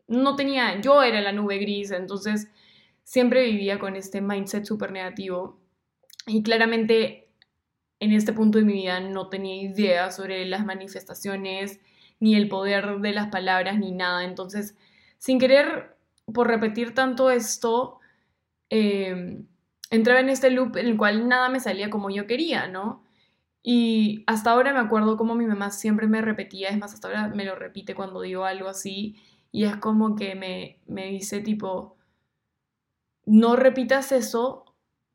no 0.08 0.36
tenía, 0.36 0.80
yo 0.82 1.02
era 1.02 1.20
la 1.20 1.32
nube 1.32 1.58
gris, 1.58 1.90
entonces 1.90 2.48
siempre 3.04 3.46
vivía 3.46 3.80
con 3.80 3.96
este 3.96 4.22
mindset 4.22 4.66
súper 4.66 4.92
negativo. 4.92 5.60
Y 6.28 6.44
claramente 6.44 7.32
en 8.00 8.12
este 8.12 8.34
punto 8.34 8.60
de 8.60 8.66
mi 8.66 8.74
vida 8.74 9.00
no 9.00 9.30
tenía 9.30 9.56
idea 9.56 10.12
sobre 10.12 10.46
las 10.46 10.68
manifestaciones, 10.68 11.80
ni 12.20 12.36
el 12.36 12.50
poder 12.50 13.00
de 13.00 13.14
las 13.14 13.30
palabras, 13.30 13.80
ni 13.80 13.94
nada. 13.94 14.26
Entonces, 14.26 14.76
sin 15.18 15.40
querer, 15.40 15.98
por 16.32 16.48
repetir 16.50 16.94
tanto 16.94 17.32
esto, 17.32 17.98
eh, 18.70 19.42
entraba 19.94 20.20
en 20.20 20.30
este 20.30 20.50
loop 20.50 20.76
en 20.78 20.88
el 20.88 20.98
cual 20.98 21.28
nada 21.28 21.50
me 21.50 21.60
salía 21.60 21.90
como 21.90 22.10
yo 22.10 22.26
quería, 22.26 22.68
¿no? 22.68 23.04
Y 23.62 24.24
hasta 24.28 24.52
ahora 24.52 24.74
me 24.74 24.80
acuerdo 24.80 25.18
como 25.18 25.36
mi 25.36 25.46
mamá 25.46 25.72
siempre 25.72 26.08
me 26.08 26.22
repetía, 26.22 26.70
es 26.70 26.78
más, 26.78 26.94
hasta 26.94 27.08
ahora 27.08 27.28
me 27.30 27.46
lo 27.46 27.56
repite 27.56 27.96
cuando 27.96 28.22
digo 28.22 28.44
algo 28.44 28.70
así, 28.70 29.16
y 29.52 29.66
es 29.66 29.78
como 29.78 30.16
que 30.16 30.36
me, 30.36 30.80
me 30.88 31.08
dice 31.08 31.42
tipo, 31.42 31.96
no 33.26 33.56
repitas 33.56 34.12
eso 34.12 34.66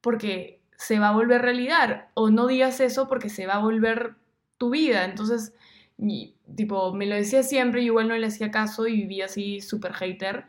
porque 0.01 0.63
se 0.77 0.99
va 1.01 1.09
a 1.09 1.13
volver 1.13 1.43
realidad, 1.43 2.09
o 2.15 2.31
no 2.31 2.47
digas 2.47 2.81
eso 2.81 3.09
porque 3.09 3.29
se 3.31 3.47
va 3.47 3.55
a 3.55 3.59
volver 3.59 4.15
tu 4.59 4.71
vida. 4.71 5.05
Entonces, 5.05 5.55
tipo, 6.55 6.95
me 6.95 7.07
lo 7.07 7.17
decía 7.17 7.43
siempre, 7.43 7.83
y 7.83 7.87
igual 7.87 8.09
no 8.09 8.17
le 8.17 8.29
hacía 8.29 8.53
caso 8.53 8.87
y 8.87 8.95
vivía 8.95 9.25
así 9.27 9.61
súper 9.61 9.93
hater, 9.95 10.47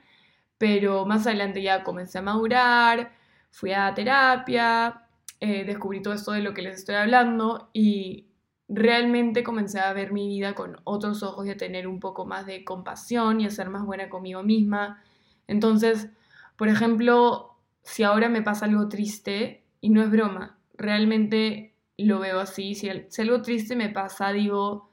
pero 0.60 1.06
más 1.06 1.26
adelante 1.26 1.62
ya 1.64 1.84
comencé 1.84 2.20
a 2.20 2.22
madurar, 2.22 3.19
fui 3.52 3.74
a 3.74 3.94
terapia, 3.94 5.04
eh, 5.40 5.64
descubrí 5.66 6.02
todo 6.02 6.14
esto 6.14 6.32
de 6.32 6.42
lo 6.42 6.54
que 6.54 6.62
les 6.62 6.76
estoy 6.78 6.96
hablando 6.96 7.70
y 7.74 8.28
realmente 8.68 9.44
comencé 9.44 9.80
a 9.80 9.94
ver 9.94 10.12
mi 10.12 10.28
vida 10.28 10.54
con 10.54 10.78
otros 10.84 11.24
ojos 11.24 11.48
y 11.48 11.52
a 11.52 11.58
tener 11.58 11.88
un 11.88 12.00
poco 12.00 12.26
más 12.26 12.46
de 12.46 12.64
compasión 12.64 13.42
y 13.42 13.46
a 13.46 13.50
ser 13.50 13.70
más 13.70 13.86
buena 13.86 14.10
conmigo 14.10 14.44
misma. 14.44 15.02
Entonces, 15.48 16.10
por 16.56 16.68
ejemplo, 16.68 17.58
si 17.84 18.04
ahora 18.04 18.30
me 18.30 18.42
pasa 18.42 18.66
algo 18.66 18.88
triste, 18.90 19.64
y 19.82 19.90
no 19.90 20.04
es 20.04 20.12
broma, 20.12 20.60
realmente 20.74 21.76
lo 21.98 22.20
veo 22.20 22.40
así, 22.40 22.76
si, 22.76 22.90
algo 22.90 23.42
triste 23.42 23.76
me 23.76 23.90
pasa, 23.90 24.32
digo, 24.32 24.90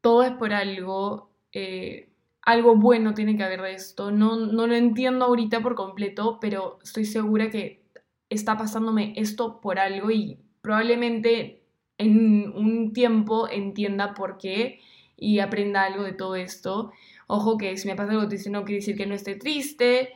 todo 0.00 0.22
es 0.24 0.32
por 0.32 0.52
algo, 0.52 1.30
eh, 1.52 2.11
algo 2.42 2.76
bueno 2.76 3.14
tiene 3.14 3.36
que 3.36 3.44
haber 3.44 3.62
de 3.62 3.74
esto. 3.74 4.10
No, 4.10 4.36
no 4.36 4.66
lo 4.66 4.74
entiendo 4.74 5.26
ahorita 5.26 5.60
por 5.60 5.74
completo, 5.74 6.38
pero 6.40 6.78
estoy 6.82 7.04
segura 7.04 7.50
que 7.50 7.84
está 8.28 8.56
pasándome 8.56 9.14
esto 9.16 9.60
por 9.60 9.78
algo 9.78 10.10
y 10.10 10.38
probablemente 10.60 11.64
en 11.98 12.52
un 12.54 12.92
tiempo 12.92 13.48
entienda 13.48 14.14
por 14.14 14.38
qué 14.38 14.80
y 15.16 15.38
aprenda 15.38 15.84
algo 15.84 16.02
de 16.04 16.12
todo 16.14 16.36
esto. 16.36 16.92
Ojo 17.28 17.58
que 17.58 17.76
si 17.76 17.88
me 17.88 17.96
pasa 17.96 18.12
algo 18.12 18.28
triste 18.28 18.50
no 18.50 18.64
quiere 18.64 18.80
decir 18.80 18.96
que 18.96 19.06
no 19.06 19.14
esté 19.14 19.36
triste, 19.36 20.14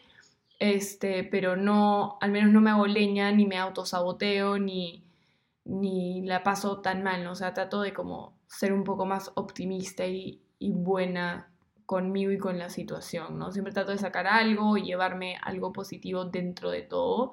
este, 0.58 1.24
pero 1.24 1.56
no, 1.56 2.18
al 2.20 2.32
menos 2.32 2.52
no 2.52 2.60
me 2.60 2.70
hago 2.70 2.86
leña, 2.86 3.30
ni 3.32 3.46
me 3.46 3.58
autosaboteo, 3.58 4.58
ni, 4.58 5.04
ni 5.64 6.22
la 6.22 6.42
paso 6.42 6.80
tan 6.80 7.02
mal, 7.02 7.26
o 7.26 7.34
sea, 7.34 7.54
trato 7.54 7.82
de 7.82 7.92
como 7.92 8.38
ser 8.48 8.72
un 8.72 8.84
poco 8.84 9.06
más 9.06 9.32
optimista 9.36 10.06
y 10.06 10.40
buena 10.58 11.55
conmigo 11.86 12.32
y 12.32 12.38
con 12.38 12.58
la 12.58 12.68
situación, 12.68 13.38
¿no? 13.38 13.52
Siempre 13.52 13.72
trato 13.72 13.92
de 13.92 13.98
sacar 13.98 14.26
algo 14.26 14.76
y 14.76 14.82
llevarme 14.82 15.36
algo 15.42 15.72
positivo 15.72 16.24
dentro 16.24 16.70
de 16.70 16.82
todo. 16.82 17.32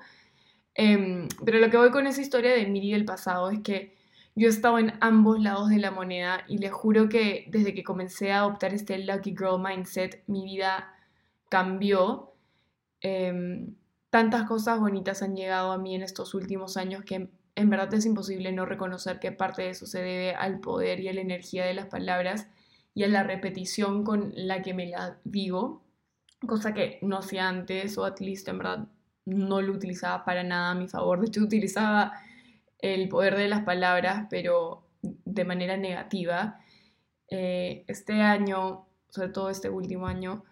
Em, 0.75 1.27
pero 1.45 1.60
lo 1.60 1.69
que 1.69 1.77
voy 1.77 1.91
con 1.91 2.07
esa 2.07 2.22
historia 2.22 2.51
de 2.53 2.65
Miri 2.67 2.91
del 2.93 3.05
pasado 3.05 3.50
es 3.51 3.60
que 3.62 3.95
yo 4.36 4.48
he 4.48 4.50
estado 4.50 4.79
en 4.79 4.93
ambos 5.01 5.39
lados 5.39 5.69
de 5.69 5.77
la 5.77 5.91
moneda 5.91 6.43
y 6.48 6.57
les 6.57 6.72
juro 6.72 7.10
que 7.10 7.45
desde 7.50 7.74
que 7.74 7.83
comencé 7.83 8.31
a 8.31 8.39
adoptar 8.39 8.74
este 8.74 8.98
Lucky 9.00 9.31
Girl 9.31 9.62
mindset, 9.62 10.24
mi 10.27 10.43
vida 10.45 10.93
cambió. 11.50 12.33
Em, 13.01 13.75
tantas 14.10 14.48
cosas 14.48 14.79
bonitas 14.79 15.22
han 15.24 15.36
llegado 15.36 15.72
a 15.72 15.77
mí 15.77 15.95
en 15.95 16.03
estos 16.03 16.33
últimos 16.36 16.77
años 16.77 17.03
que 17.05 17.29
en 17.55 17.69
verdad 17.69 17.93
es 17.93 18.05
imposible 18.05 18.51
no 18.51 18.65
reconocer 18.65 19.19
que 19.19 19.31
parte 19.31 19.63
de 19.63 19.69
eso 19.69 19.86
se 19.86 20.00
debe 20.00 20.36
al 20.36 20.60
poder 20.60 21.00
y 21.00 21.10
a 21.10 21.13
la 21.13 21.22
energía 21.22 21.65
de 21.65 21.74
las 21.74 21.88
palabras 21.88 22.48
y 22.94 23.04
a 23.04 23.08
la 23.08 23.24
repetición 23.24 24.04
con 24.04 24.32
la 24.36 24.62
que 24.62 24.74
me 24.74 24.88
la 24.88 25.20
digo, 25.24 25.84
cosa 26.48 26.74
que 26.74 27.00
no 27.02 27.18
hacía 27.18 27.48
antes 27.48 27.98
o 27.98 28.06
at 28.06 28.20
least 28.20 28.48
en 28.48 28.58
verdad 28.58 28.88
no 29.26 29.62
lo 29.62 29.74
utilizaba 29.74 30.26
para 30.26 30.44
nada 30.44 30.72
a 30.72 30.76
mi 30.76 30.88
favor. 30.88 31.20
De 31.22 31.28
hecho, 31.28 31.42
utilizaba 31.42 32.14
el 32.80 33.08
poder 33.08 33.36
de 33.38 33.48
las 33.48 33.64
palabras, 33.64 34.28
pero 34.30 34.86
de 35.02 35.46
manera 35.46 35.78
negativa. 35.78 36.60
Eh, 37.30 37.86
este 37.88 38.22
año, 38.22 38.88
sobre 39.10 39.30
todo 39.30 39.50
este 39.50 39.70
último 39.70 40.08
año, 40.08 40.44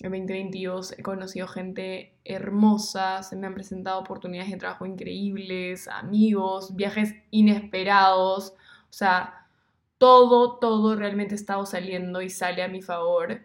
en 0.00 0.12
2022, 0.12 0.98
he 0.98 1.02
conocido 1.02 1.48
gente 1.48 2.14
hermosa, 2.24 3.22
se 3.22 3.34
me 3.34 3.48
han 3.48 3.54
presentado 3.54 3.98
oportunidades 3.98 4.50
de 4.52 4.58
trabajo 4.58 4.86
increíbles, 4.86 5.88
amigos, 5.88 6.76
viajes 6.76 7.14
inesperados, 7.30 8.54
o 8.82 8.92
sea, 8.92 9.37
todo, 9.98 10.58
todo 10.58 10.96
realmente 10.96 11.34
ha 11.34 11.36
estado 11.36 11.66
saliendo 11.66 12.22
y 12.22 12.30
sale 12.30 12.62
a 12.62 12.68
mi 12.68 12.82
favor. 12.82 13.42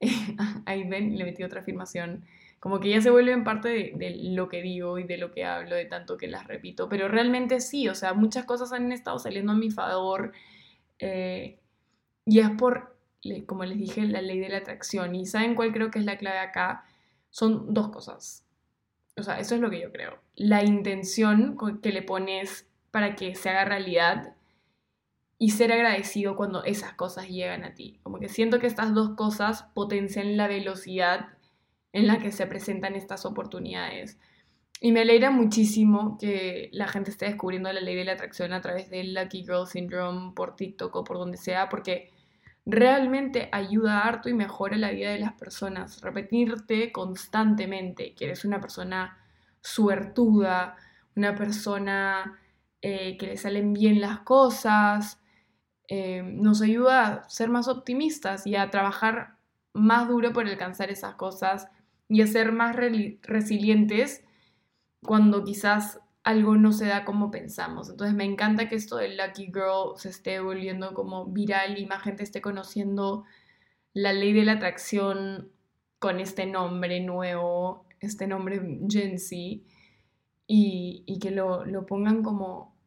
Ahí 0.66 0.84
ven, 0.88 1.18
le 1.18 1.24
metí 1.24 1.42
otra 1.42 1.60
afirmación 1.60 2.24
como 2.60 2.80
que 2.80 2.90
ya 2.90 3.00
se 3.00 3.10
vuelven 3.10 3.44
parte 3.44 3.68
de, 3.68 4.10
lo 4.30 4.48
que 4.48 4.62
digo 4.62 4.98
y 4.98 5.04
de 5.04 5.16
lo 5.16 5.30
que 5.30 5.44
hablo, 5.44 5.76
de 5.76 5.84
tanto 5.84 6.16
que 6.16 6.26
las 6.26 6.46
repito, 6.46 6.88
pero 6.88 7.08
realmente 7.08 7.60
sí, 7.60 7.88
o 7.88 7.94
sea, 7.94 8.14
muchas 8.14 8.44
cosas 8.44 8.72
han 8.72 8.90
estado 8.90 9.18
saliendo 9.18 9.52
a 9.52 9.56
mi 9.56 9.70
favor 9.70 10.32
eh, 10.98 11.58
y 12.24 12.40
es 12.40 12.50
por, 12.50 12.96
como 13.46 13.64
les 13.64 13.78
dije, 13.78 14.02
la 14.04 14.22
ley 14.22 14.40
de 14.40 14.48
la 14.48 14.58
atracción. 14.58 15.14
¿Y 15.14 15.26
saben 15.26 15.54
cuál 15.54 15.72
creo 15.72 15.90
que 15.90 16.00
es 16.00 16.04
la 16.04 16.18
clave 16.18 16.38
acá? 16.38 16.84
Son 17.30 17.72
dos 17.72 17.88
cosas. 17.90 18.44
O 19.16 19.22
sea, 19.22 19.38
eso 19.38 19.54
es 19.54 19.60
lo 19.60 19.70
que 19.70 19.80
yo 19.80 19.92
creo. 19.92 20.18
La 20.34 20.64
intención 20.64 21.56
que 21.80 21.92
le 21.92 22.02
pones 22.02 22.66
para 22.90 23.16
que 23.16 23.34
se 23.34 23.50
haga 23.50 23.64
realidad 23.64 24.34
y 25.38 25.50
ser 25.50 25.72
agradecido 25.72 26.34
cuando 26.34 26.64
esas 26.64 26.94
cosas 26.94 27.28
llegan 27.28 27.64
a 27.64 27.74
ti. 27.74 28.00
Como 28.02 28.18
que 28.18 28.28
siento 28.28 28.58
que 28.58 28.66
estas 28.66 28.92
dos 28.92 29.10
cosas 29.10 29.64
potencian 29.74 30.36
la 30.36 30.48
velocidad 30.48 31.28
en 31.92 32.06
la 32.06 32.18
que 32.18 32.32
se 32.32 32.46
presentan 32.46 32.96
estas 32.96 33.24
oportunidades. 33.24 34.18
Y 34.80 34.92
me 34.92 35.00
alegra 35.00 35.30
muchísimo 35.30 36.18
que 36.18 36.70
la 36.72 36.88
gente 36.88 37.10
esté 37.10 37.26
descubriendo 37.26 37.72
la 37.72 37.80
ley 37.80 37.96
de 37.96 38.04
la 38.04 38.12
atracción 38.12 38.52
a 38.52 38.60
través 38.60 38.90
del 38.90 39.14
Lucky 39.14 39.42
Girl 39.42 39.66
Syndrome 39.66 40.32
por 40.34 40.56
TikTok 40.56 40.94
o 40.94 41.04
por 41.04 41.18
donde 41.18 41.36
sea, 41.36 41.68
porque 41.68 42.10
realmente 42.66 43.48
ayuda 43.50 44.00
harto 44.00 44.28
y 44.28 44.34
mejora 44.34 44.76
la 44.76 44.90
vida 44.90 45.10
de 45.10 45.18
las 45.18 45.32
personas. 45.32 46.00
Repetirte 46.00 46.92
constantemente 46.92 48.14
que 48.14 48.26
eres 48.26 48.44
una 48.44 48.60
persona 48.60 49.18
suertuda, 49.60 50.76
una 51.16 51.34
persona 51.34 52.38
eh, 52.80 53.16
que 53.16 53.26
le 53.28 53.36
salen 53.36 53.72
bien 53.72 54.00
las 54.00 54.20
cosas, 54.20 55.20
eh, 55.88 56.22
nos 56.22 56.62
ayuda 56.62 57.06
a 57.06 57.28
ser 57.28 57.48
más 57.48 57.66
optimistas 57.66 58.46
y 58.46 58.56
a 58.56 58.70
trabajar 58.70 59.36
más 59.72 60.08
duro 60.08 60.32
por 60.32 60.46
alcanzar 60.46 60.90
esas 60.90 61.14
cosas 61.14 61.68
y 62.08 62.22
a 62.22 62.26
ser 62.26 62.52
más 62.52 62.76
resilientes 62.76 64.24
cuando 65.02 65.44
quizás 65.44 66.00
algo 66.24 66.56
no 66.56 66.72
se 66.72 66.86
da 66.86 67.04
como 67.04 67.30
pensamos. 67.30 67.88
Entonces 67.88 68.14
me 68.14 68.24
encanta 68.24 68.68
que 68.68 68.74
esto 68.74 68.96
del 68.96 69.16
Lucky 69.16 69.46
Girl 69.46 69.96
se 69.96 70.10
esté 70.10 70.40
volviendo 70.40 70.92
como 70.92 71.26
viral 71.26 71.78
y 71.78 71.86
más 71.86 72.02
gente 72.02 72.22
esté 72.22 72.40
conociendo 72.42 73.24
la 73.94 74.12
ley 74.12 74.32
de 74.32 74.44
la 74.44 74.52
atracción 74.52 75.50
con 75.98 76.20
este 76.20 76.46
nombre 76.46 77.00
nuevo, 77.00 77.86
este 78.00 78.26
nombre 78.26 78.60
Gen 78.88 79.18
Z, 79.18 79.36
y, 80.46 81.02
y 81.06 81.18
que 81.18 81.30
lo, 81.30 81.64
lo, 81.64 81.86
pongan 81.86 82.22
como 82.22 82.77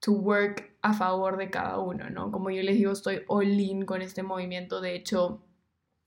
to 0.00 0.12
work 0.12 0.70
a 0.82 0.92
favor 0.92 1.36
de 1.36 1.50
cada 1.50 1.78
uno, 1.78 2.10
¿no? 2.10 2.30
Como 2.32 2.50
yo 2.50 2.62
les 2.62 2.76
digo, 2.76 2.92
estoy 2.92 3.22
all 3.28 3.60
in 3.60 3.84
con 3.84 4.02
este 4.02 4.22
movimiento, 4.22 4.80
de 4.80 4.94
hecho 4.94 5.42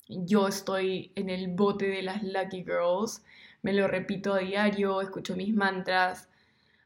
yo 0.08 0.48
estoy 0.48 1.12
en 1.16 1.30
el 1.30 1.48
bote 1.50 1.88
de 1.88 2.02
las 2.02 2.24
Lucky 2.24 2.64
Girls, 2.64 3.24
me 3.62 3.74
lo 3.74 3.88
repito 3.88 4.34
a 4.34 4.40
diario, 4.40 5.02
escucho 5.02 5.36
mis 5.36 5.54
mantras, 5.54 6.30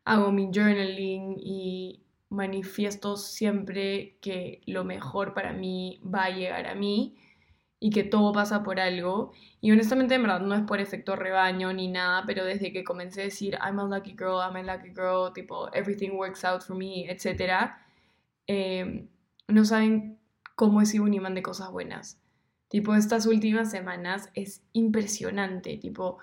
hago 0.06 0.32
mi 0.32 0.50
journaling 0.54 1.36
y 1.40 2.04
manifiesto 2.30 3.18
siempre 3.18 4.18
que 4.22 4.62
lo 4.66 4.84
mejor 4.84 5.34
para 5.34 5.54
mí 5.54 6.02
va 6.04 6.26
a 6.26 6.30
llegar 6.30 6.68
a 6.68 6.76
mí 6.76 7.18
y 7.80 7.92
que 7.92 8.04
todo 8.04 8.34
pasa 8.34 8.64
por 8.64 8.80
algo. 8.80 9.32
Y 9.62 9.72
honestamente, 9.72 10.16
en 10.16 10.24
verdad, 10.24 10.42
no 10.42 10.56
es 10.56 10.64
por 10.64 10.80
efecto 10.80 11.16
rebaño 11.16 11.72
ni 11.74 11.88
nada, 11.88 12.24
pero 12.26 12.44
desde 12.46 12.72
que 12.74 12.84
comencé 12.84 13.22
a 13.22 13.26
decir, 13.26 13.58
I'm 13.64 13.80
a 13.80 13.86
lucky 13.86 14.16
girl, 14.18 14.40
I'm 14.42 14.56
a 14.56 14.64
lucky 14.64 14.90
girl, 14.90 15.32
tipo, 15.34 15.70
everything 15.74 16.12
works 16.12 16.44
out 16.44 16.62
for 16.62 16.76
me, 16.76 17.10
etc., 17.10 17.72
eh, 18.48 19.08
no 19.48 19.66
saben 19.66 20.20
cómo 20.56 20.82
he 20.82 20.86
sido 20.86 21.04
un 21.04 21.14
imán 21.14 21.36
de 21.36 21.44
cosas 21.44 21.72
buenas. 21.72 22.20
Tipo, 22.70 22.96
estas 22.96 23.26
últimas 23.26 23.72
semanas 23.72 24.30
es 24.34 24.64
impresionante. 24.74 25.78
Tipo, 25.78 26.18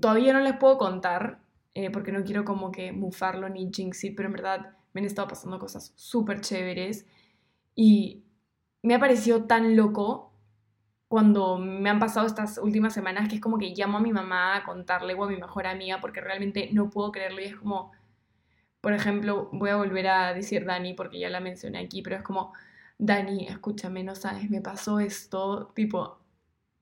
todavía 0.00 0.32
no 0.32 0.40
les 0.40 0.56
puedo 0.56 0.78
contar 0.78 1.40
eh, 1.74 1.90
porque 1.90 2.12
no 2.12 2.22
quiero 2.22 2.44
como 2.44 2.70
que 2.70 2.92
mufarlo 2.92 3.48
ni 3.48 3.70
jinx 3.72 4.04
it, 4.04 4.16
pero 4.16 4.28
en 4.28 4.34
verdad 4.34 4.76
me 4.92 5.00
han 5.00 5.06
estado 5.06 5.28
pasando 5.28 5.58
cosas 5.58 5.92
súper 5.96 6.40
chéveres 6.40 7.06
y 7.74 8.22
me 8.82 8.94
ha 8.94 9.00
parecido 9.00 9.44
tan 9.44 9.74
loco 9.74 10.33
cuando 11.14 11.58
me 11.58 11.88
han 11.90 12.00
pasado 12.00 12.26
estas 12.26 12.58
últimas 12.58 12.92
semanas 12.92 13.28
que 13.28 13.36
es 13.36 13.40
como 13.40 13.56
que 13.56 13.72
llamo 13.72 13.98
a 13.98 14.00
mi 14.00 14.12
mamá 14.12 14.56
a 14.56 14.64
contarle 14.64 15.14
o 15.14 15.22
a 15.22 15.28
mi 15.28 15.36
mejor 15.36 15.64
amiga 15.64 16.00
porque 16.00 16.20
realmente 16.20 16.70
no 16.72 16.90
puedo 16.90 17.12
creerlo 17.12 17.40
y 17.40 17.44
es 17.44 17.54
como, 17.54 17.92
por 18.80 18.94
ejemplo, 18.94 19.48
voy 19.52 19.70
a 19.70 19.76
volver 19.76 20.08
a 20.08 20.34
decir 20.34 20.64
Dani 20.64 20.92
porque 20.94 21.20
ya 21.20 21.30
la 21.30 21.38
mencioné 21.38 21.78
aquí, 21.78 22.02
pero 22.02 22.16
es 22.16 22.22
como 22.24 22.52
Dani, 22.98 23.46
escúchame, 23.46 24.02
no 24.02 24.16
sabes, 24.16 24.50
me 24.50 24.60
pasó 24.60 24.98
esto, 24.98 25.70
tipo, 25.76 26.18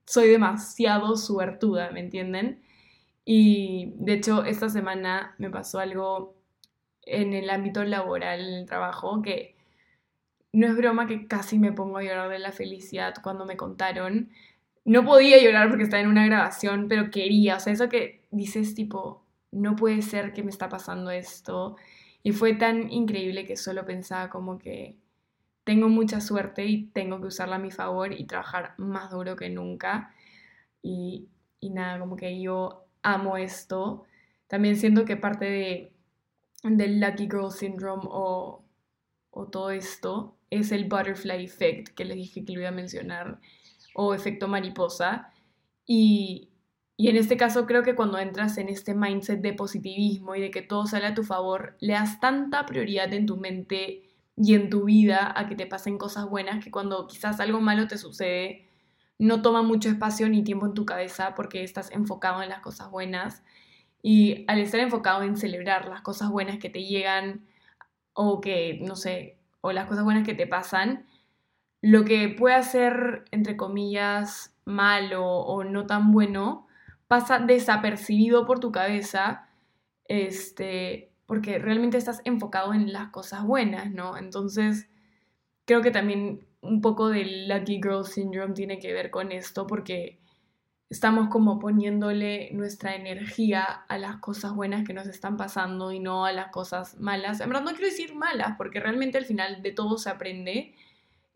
soy 0.07 0.29
demasiado 0.29 1.15
suertuda, 1.15 1.91
¿me 1.91 1.99
entienden? 1.99 2.63
Y 3.25 3.93
de 3.97 4.13
hecho, 4.13 4.45
esta 4.45 4.67
semana 4.67 5.35
me 5.37 5.51
pasó 5.51 5.77
algo 5.77 6.33
en 7.03 7.33
el 7.33 7.51
ámbito 7.51 7.83
laboral, 7.83 8.39
en 8.39 8.53
el 8.55 8.65
trabajo, 8.65 9.21
que 9.21 9.52
no 10.53 10.67
es 10.67 10.77
broma 10.77 11.07
que 11.07 11.27
casi 11.27 11.59
me 11.59 11.73
pongo 11.73 11.97
a 11.97 12.03
llorar 12.03 12.29
de 12.29 12.39
la 12.39 12.51
felicidad 12.51 13.15
cuando 13.21 13.45
me 13.45 13.57
contaron. 13.57 14.29
No 14.85 15.03
podía 15.05 15.41
llorar 15.41 15.69
porque 15.69 15.83
estaba 15.83 16.01
en 16.01 16.09
una 16.09 16.25
grabación, 16.25 16.87
pero 16.87 17.09
quería, 17.11 17.57
o 17.57 17.59
sea, 17.59 17.73
eso 17.73 17.89
que 17.89 18.25
dices 18.31 18.75
tipo, 18.75 19.25
no 19.51 19.75
puede 19.75 20.01
ser 20.03 20.33
que 20.33 20.43
me 20.43 20.51
está 20.51 20.69
pasando 20.69 21.11
esto. 21.11 21.75
Y 22.23 22.31
fue 22.33 22.53
tan 22.53 22.91
increíble 22.91 23.45
que 23.45 23.57
solo 23.57 23.85
pensaba 23.85 24.29
como 24.29 24.59
que 24.59 24.97
tengo 25.63 25.89
mucha 25.89 26.21
suerte 26.21 26.65
y 26.65 26.87
tengo 26.87 27.19
que 27.21 27.27
usarla 27.27 27.55
a 27.57 27.59
mi 27.59 27.71
favor 27.71 28.13
y 28.13 28.25
trabajar 28.25 28.75
más 28.77 29.11
duro 29.11 29.35
que 29.35 29.49
nunca. 29.49 30.13
Y, 30.83 31.29
nada, 31.61 31.99
como 31.99 32.15
que 32.15 32.41
yo 32.41 32.85
amo 33.01 33.37
esto. 33.37 34.03
También 34.47 34.77
siento 34.77 35.05
que 35.05 35.17
parte 35.17 35.45
de, 35.45 35.93
del 36.63 36.99
Lucky 36.99 37.23
Girl 37.25 37.51
Syndrome 37.51 38.03
o, 38.05 38.63
o 39.31 39.47
todo 39.47 39.71
esto 39.71 40.37
es 40.59 40.71
el 40.71 40.85
Butterfly 40.85 41.45
Effect, 41.45 41.89
que 41.89 42.05
les 42.05 42.17
dije 42.17 42.45
que 42.45 42.53
lo 42.53 42.61
iba 42.61 42.69
a 42.69 42.71
mencionar, 42.73 43.39
o 43.95 44.13
efecto 44.13 44.47
mariposa. 44.47 45.31
Y, 45.85 46.49
y 46.97 47.09
en 47.09 47.17
este 47.17 47.37
caso 47.37 47.65
creo 47.65 47.83
que 47.83 47.95
cuando 47.95 48.17
entras 48.19 48.57
en 48.57 48.69
este 48.69 48.93
mindset 48.95 49.41
de 49.41 49.53
positivismo 49.53 50.35
y 50.35 50.41
de 50.41 50.51
que 50.51 50.61
todo 50.61 50.85
sale 50.85 51.07
a 51.07 51.13
tu 51.13 51.23
favor, 51.23 51.75
le 51.79 51.93
das 51.93 52.19
tanta 52.19 52.65
prioridad 52.65 53.13
en 53.13 53.25
tu 53.25 53.37
mente 53.37 54.03
y 54.35 54.55
en 54.55 54.69
tu 54.69 54.85
vida 54.85 55.33
a 55.35 55.47
que 55.47 55.55
te 55.55 55.67
pasen 55.67 55.97
cosas 55.97 56.29
buenas 56.29 56.63
que 56.63 56.71
cuando 56.71 57.07
quizás 57.07 57.39
algo 57.39 57.61
malo 57.61 57.87
te 57.87 57.97
sucede, 57.97 58.67
no 59.19 59.41
toma 59.41 59.61
mucho 59.61 59.89
espacio 59.89 60.27
ni 60.29 60.43
tiempo 60.43 60.65
en 60.65 60.73
tu 60.73 60.85
cabeza 60.85 61.35
porque 61.35 61.63
estás 61.63 61.91
enfocado 61.91 62.41
en 62.43 62.49
las 62.49 62.61
cosas 62.61 62.89
buenas. 62.91 63.43
Y 64.01 64.43
al 64.47 64.59
estar 64.59 64.81
enfocado 64.81 65.23
en 65.23 65.37
celebrar 65.37 65.87
las 65.87 66.01
cosas 66.01 66.29
buenas 66.29 66.57
que 66.57 66.69
te 66.69 66.83
llegan 66.83 67.45
o 68.13 68.41
que, 68.41 68.79
no 68.81 68.95
sé, 68.95 69.37
o 69.65 69.71
las 69.71 69.87
cosas 69.87 70.03
buenas 70.03 70.25
que 70.25 70.33
te 70.33 70.45
pasan, 70.45 71.05
lo 71.81 72.03
que 72.03 72.27
puede 72.27 72.61
ser, 72.63 73.23
entre 73.31 73.55
comillas, 73.55 74.53
malo 74.65 75.25
o 75.25 75.63
no 75.63 75.85
tan 75.85 76.11
bueno, 76.11 76.67
pasa 77.07 77.39
desapercibido 77.39 78.45
por 78.45 78.59
tu 78.59 78.73
cabeza, 78.73 79.47
este, 80.05 81.13
porque 81.25 81.59
realmente 81.59 81.97
estás 81.97 82.21
enfocado 82.25 82.73
en 82.73 82.91
las 82.91 83.09
cosas 83.09 83.45
buenas, 83.45 83.89
¿no? 83.89 84.17
Entonces, 84.17 84.89
creo 85.65 85.81
que 85.81 85.91
también 85.91 86.45
un 86.61 86.81
poco 86.81 87.07
del 87.07 87.47
Lucky 87.47 87.75
Girl 87.75 88.05
Syndrome 88.05 88.53
tiene 88.53 88.79
que 88.79 88.91
ver 88.91 89.11
con 89.11 89.31
esto, 89.31 89.65
porque 89.65 90.19
estamos 90.93 91.29
como 91.29 91.57
poniéndole 91.57 92.51
nuestra 92.51 92.95
energía 92.95 93.63
a 93.63 93.97
las 93.97 94.17
cosas 94.17 94.53
buenas 94.53 94.85
que 94.85 94.93
nos 94.93 95.07
están 95.07 95.37
pasando 95.37 95.91
y 95.91 95.99
no 95.99 96.23
a 96.23 96.31
las 96.31 96.49
cosas 96.49 96.99
malas. 96.99 97.39
En 97.39 97.49
verdad 97.49 97.63
no 97.63 97.71
quiero 97.71 97.87
decir 97.87 98.13
malas, 98.13 98.53
porque 98.59 98.79
realmente 98.79 99.17
al 99.17 99.25
final 99.25 99.63
de 99.63 99.71
todo 99.71 99.97
se 99.97 100.11
aprende. 100.11 100.75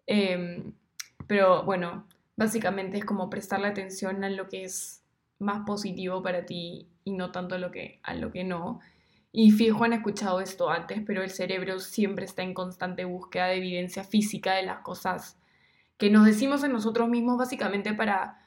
Em, 0.05 0.73
pero 1.25 1.63
bueno, 1.63 2.05
básicamente 2.35 2.99
es 2.99 3.05
como 3.05 3.31
prestarle 3.31 3.67
atención 3.67 4.23
a 4.23 4.29
lo 4.29 4.47
que 4.47 4.63
es 4.63 5.01
más 5.39 5.65
positivo 5.65 6.21
para 6.21 6.45
ti 6.45 6.87
y 7.03 7.13
no 7.13 7.31
tanto 7.31 7.55
a 7.55 7.57
lo 7.57 7.71
que, 7.71 7.99
a 8.03 8.13
lo 8.13 8.31
que 8.31 8.43
no. 8.43 8.79
Y 9.31 9.49
fijo 9.49 9.85
han 9.85 9.93
escuchado 9.93 10.39
esto 10.39 10.69
antes, 10.69 11.01
pero 11.03 11.23
el 11.23 11.31
cerebro 11.31 11.79
siempre 11.79 12.25
está 12.25 12.43
en 12.43 12.53
constante 12.53 13.05
búsqueda 13.05 13.47
de 13.47 13.57
evidencia 13.57 14.03
física 14.03 14.53
de 14.53 14.63
las 14.63 14.81
cosas 14.81 15.39
que 15.97 16.11
nos 16.11 16.27
decimos 16.27 16.63
en 16.63 16.73
nosotros 16.73 17.09
mismos 17.09 17.39
básicamente 17.39 17.95
para 17.95 18.37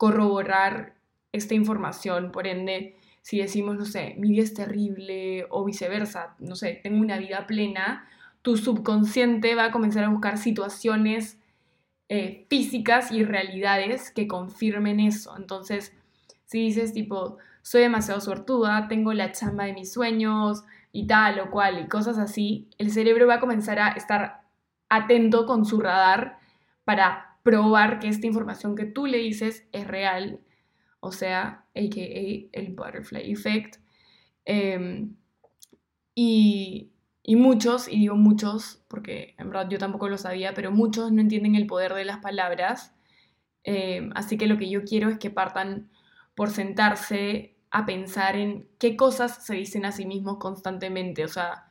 corroborar 0.00 0.94
esta 1.30 1.52
información. 1.52 2.32
Por 2.32 2.46
ende, 2.46 2.96
si 3.20 3.38
decimos, 3.38 3.76
no 3.76 3.84
sé, 3.84 4.14
mi 4.16 4.30
vida 4.30 4.44
es 4.44 4.54
terrible 4.54 5.44
o 5.50 5.62
viceversa, 5.62 6.36
no 6.38 6.56
sé, 6.56 6.80
tengo 6.82 6.98
una 7.02 7.18
vida 7.18 7.46
plena, 7.46 8.08
tu 8.40 8.56
subconsciente 8.56 9.54
va 9.54 9.66
a 9.66 9.70
comenzar 9.70 10.04
a 10.04 10.08
buscar 10.08 10.38
situaciones 10.38 11.38
eh, 12.08 12.46
físicas 12.48 13.12
y 13.12 13.24
realidades 13.24 14.10
que 14.10 14.26
confirmen 14.26 15.00
eso. 15.00 15.36
Entonces, 15.36 15.92
si 16.46 16.60
dices 16.60 16.94
tipo, 16.94 17.36
soy 17.60 17.82
demasiado 17.82 18.22
suertuda, 18.22 18.88
tengo 18.88 19.12
la 19.12 19.32
chamba 19.32 19.64
de 19.64 19.74
mis 19.74 19.92
sueños 19.92 20.64
y 20.92 21.06
tal 21.06 21.40
o 21.40 21.50
cual 21.50 21.78
y 21.78 21.88
cosas 21.88 22.16
así, 22.16 22.70
el 22.78 22.90
cerebro 22.90 23.26
va 23.26 23.34
a 23.34 23.40
comenzar 23.40 23.78
a 23.78 23.90
estar 23.90 24.44
atento 24.88 25.44
con 25.44 25.66
su 25.66 25.78
radar 25.78 26.38
para 26.84 27.29
probar 27.42 27.98
que 27.98 28.08
esta 28.08 28.26
información 28.26 28.76
que 28.76 28.84
tú 28.84 29.06
le 29.06 29.18
dices 29.18 29.66
es 29.72 29.86
real, 29.86 30.40
o 31.00 31.12
sea, 31.12 31.66
a.k.a. 31.74 32.58
el 32.58 32.72
butterfly 32.74 33.32
effect. 33.32 33.76
Em, 34.44 35.16
y, 36.14 36.92
muchos, 37.28 37.88
y 37.88 37.98
digo 37.98 38.16
muchos, 38.16 38.82
porque 38.88 39.34
en 39.38 39.48
verdad 39.48 39.68
yo 39.70 39.78
tampoco 39.78 40.08
lo 40.08 40.18
sabía, 40.18 40.52
pero 40.54 40.70
muchos 40.70 41.12
no 41.12 41.20
entienden 41.20 41.54
el 41.54 41.66
poder 41.66 41.94
de 41.94 42.04
las 42.04 42.18
palabras. 42.18 42.94
Em, 43.64 44.10
así 44.14 44.36
que 44.36 44.46
lo 44.46 44.58
que 44.58 44.70
yo 44.70 44.84
quiero 44.84 45.08
es 45.08 45.18
que 45.18 45.30
partan 45.30 45.90
por 46.34 46.50
sentarse 46.50 47.56
a 47.70 47.86
pensar 47.86 48.36
en 48.36 48.68
qué 48.78 48.96
cosas 48.96 49.44
se 49.46 49.54
dicen 49.54 49.84
a 49.86 49.92
sí 49.92 50.06
mismos 50.06 50.38
constantemente. 50.38 51.24
O 51.24 51.28
sea, 51.28 51.69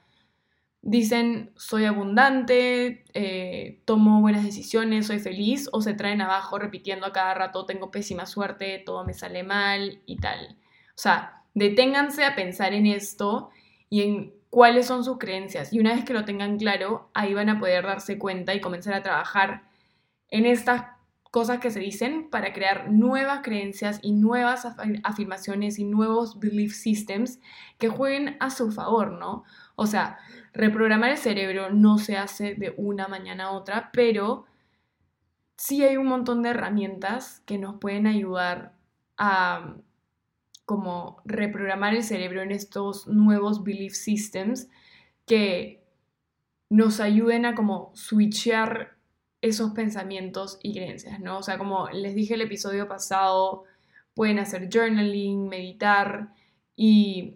dicen 0.81 1.51
soy 1.55 1.85
abundante, 1.85 3.03
eh, 3.13 3.81
tomo 3.85 4.21
buenas 4.21 4.43
decisiones, 4.43 5.07
soy 5.07 5.19
feliz, 5.19 5.69
o 5.71 5.81
se 5.81 5.93
traen 5.93 6.21
abajo 6.21 6.57
repitiendo 6.59 7.05
a 7.05 7.13
cada 7.13 7.33
rato 7.33 7.65
tengo 7.65 7.91
pésima 7.91 8.25
suerte, 8.25 8.81
todo 8.85 9.05
me 9.05 9.13
sale 9.13 9.43
mal 9.43 10.01
y 10.05 10.17
tal. 10.17 10.57
O 10.89 11.01
sea, 11.01 11.43
deténganse 11.53 12.23
a 12.25 12.35
pensar 12.35 12.73
en 12.73 12.85
esto 12.85 13.49
y 13.89 14.01
en 14.03 14.33
cuáles 14.49 14.87
son 14.87 15.03
sus 15.03 15.17
creencias. 15.17 15.73
Y 15.73 15.79
una 15.79 15.93
vez 15.93 16.05
que 16.05 16.13
lo 16.13 16.25
tengan 16.25 16.57
claro, 16.57 17.09
ahí 17.13 17.33
van 17.33 17.49
a 17.49 17.59
poder 17.59 17.85
darse 17.85 18.17
cuenta 18.17 18.53
y 18.53 18.61
comenzar 18.61 18.93
a 18.93 19.03
trabajar 19.03 19.63
en 20.29 20.45
estas 20.45 20.83
cosas 21.31 21.59
que 21.59 21.69
se 21.69 21.79
dicen 21.79 22.29
para 22.29 22.53
crear 22.53 22.91
nuevas 22.91 23.41
creencias 23.43 23.99
y 24.01 24.13
nuevas 24.13 24.67
afirmaciones 25.03 25.77
y 25.77 25.83
nuevos 25.83 26.39
belief 26.39 26.73
systems 26.73 27.39
que 27.77 27.89
jueguen 27.89 28.37
a 28.39 28.49
su 28.49 28.71
favor, 28.71 29.11
¿no? 29.11 29.43
O 29.75 29.85
sea, 29.85 30.17
reprogramar 30.53 31.11
el 31.11 31.17
cerebro 31.17 31.69
no 31.69 31.99
se 31.99 32.17
hace 32.17 32.55
de 32.55 32.73
una 32.77 33.07
mañana 33.07 33.45
a 33.45 33.51
otra, 33.51 33.91
pero 33.93 34.45
sí 35.55 35.83
hay 35.83 35.97
un 35.97 36.07
montón 36.07 36.41
de 36.41 36.49
herramientas 36.49 37.41
que 37.45 37.57
nos 37.57 37.79
pueden 37.79 38.07
ayudar 38.07 38.73
a 39.17 39.75
como 40.65 41.21
reprogramar 41.25 41.95
el 41.95 42.03
cerebro 42.03 42.41
en 42.41 42.51
estos 42.51 43.07
nuevos 43.07 43.63
belief 43.63 43.93
systems 43.93 44.69
que 45.25 45.83
nos 46.69 46.99
ayuden 46.99 47.45
a 47.45 47.55
como 47.55 47.91
switchear 47.95 48.98
esos 49.41 49.71
pensamientos 49.71 50.59
y 50.61 50.73
creencias, 50.73 51.19
¿no? 51.19 51.37
O 51.37 51.43
sea, 51.43 51.57
como 51.57 51.89
les 51.89 52.15
dije 52.15 52.33
el 52.33 52.41
episodio 52.41 52.87
pasado, 52.87 53.63
pueden 54.13 54.39
hacer 54.39 54.69
journaling, 54.71 55.47
meditar 55.47 56.33
y 56.75 57.35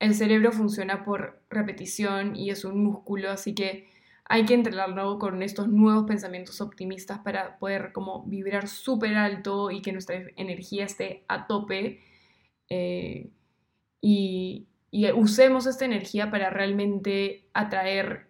el 0.00 0.14
cerebro 0.14 0.52
funciona 0.52 1.04
por 1.04 1.42
repetición 1.50 2.36
y 2.36 2.50
es 2.50 2.64
un 2.64 2.82
músculo, 2.82 3.30
así 3.30 3.54
que 3.54 3.88
hay 4.26 4.44
que 4.46 4.54
entrenarlo 4.54 5.18
con 5.18 5.42
estos 5.42 5.68
nuevos 5.68 6.06
pensamientos 6.06 6.60
optimistas 6.60 7.20
para 7.20 7.58
poder 7.58 7.92
como 7.92 8.24
vibrar 8.24 8.68
súper 8.68 9.16
alto 9.16 9.70
y 9.70 9.82
que 9.82 9.92
nuestra 9.92 10.16
energía 10.36 10.84
esté 10.84 11.24
a 11.28 11.46
tope 11.46 12.00
eh, 12.70 13.30
y, 14.00 14.66
y 14.90 15.12
usemos 15.12 15.66
esta 15.66 15.84
energía 15.84 16.30
para 16.30 16.50
realmente 16.50 17.48
atraer 17.52 18.28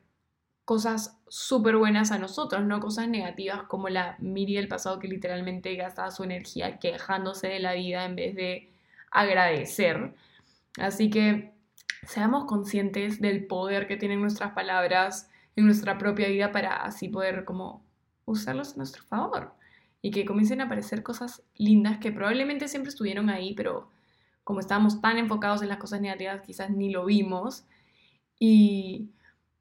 cosas 0.65 1.21
súper 1.35 1.77
buenas 1.77 2.13
a 2.13 2.19
nosotros, 2.19 2.65
no 2.65 2.79
cosas 2.79 3.09
negativas 3.09 3.65
como 3.65 3.89
la 3.89 4.15
Miri 4.21 4.55
del 4.55 4.69
pasado 4.69 5.01
que 5.01 5.09
literalmente 5.09 5.75
gastaba 5.75 6.13
su 6.13 6.23
energía 6.23 6.79
quejándose 6.79 7.49
de 7.49 7.59
la 7.59 7.73
vida 7.73 8.05
en 8.05 8.15
vez 8.15 8.37
de 8.37 8.71
agradecer. 9.11 10.15
Así 10.79 11.11
que 11.11 11.53
seamos 12.07 12.45
conscientes 12.45 13.21
del 13.21 13.49
poder 13.49 13.89
que 13.89 13.97
tienen 13.97 14.21
nuestras 14.21 14.53
palabras 14.53 15.29
en 15.57 15.65
nuestra 15.65 15.99
propia 15.99 16.29
vida 16.29 16.53
para 16.53 16.77
así 16.85 17.09
poder 17.09 17.45
como 17.45 17.85
usarlos 18.27 18.75
a 18.75 18.77
nuestro 18.77 19.03
favor 19.03 19.55
y 20.03 20.13
que 20.13 20.25
comiencen 20.25 20.61
a 20.61 20.67
aparecer 20.67 21.03
cosas 21.03 21.43
lindas 21.57 21.99
que 21.99 22.13
probablemente 22.13 22.69
siempre 22.69 22.91
estuvieron 22.91 23.29
ahí, 23.29 23.55
pero 23.55 23.91
como 24.45 24.61
estábamos 24.61 25.01
tan 25.01 25.19
enfocados 25.19 25.63
en 25.63 25.69
las 25.69 25.79
cosas 25.79 26.01
negativas 26.01 26.43
quizás 26.43 26.71
ni 26.71 26.93
lo 26.93 27.05
vimos 27.07 27.65
y 28.39 29.11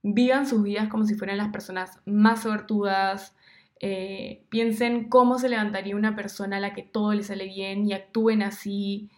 vivan 0.03 0.45
sus 0.47 0.63
vidas 0.63 0.89
como 0.89 1.05
si 1.05 1.15
fueran 1.15 1.37
las 1.37 1.49
personas 1.51 1.99
más 2.05 2.43
suertudas, 2.43 3.35
eh, 3.79 4.45
piensen 4.49 5.09
cómo 5.09 5.39
se 5.39 5.49
levantaría 5.49 5.95
una 5.95 6.15
persona 6.15 6.57
a 6.57 6.59
la 6.59 6.73
que 6.73 6.83
todo 6.83 7.13
le 7.13 7.23
sale 7.23 7.45
bien 7.45 7.87
y 7.87 7.93
actúen 7.93 8.43
así, 8.43 9.09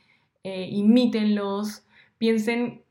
eh, 0.44 0.68
imítenlos, 0.72 1.84
piensen 2.18 2.84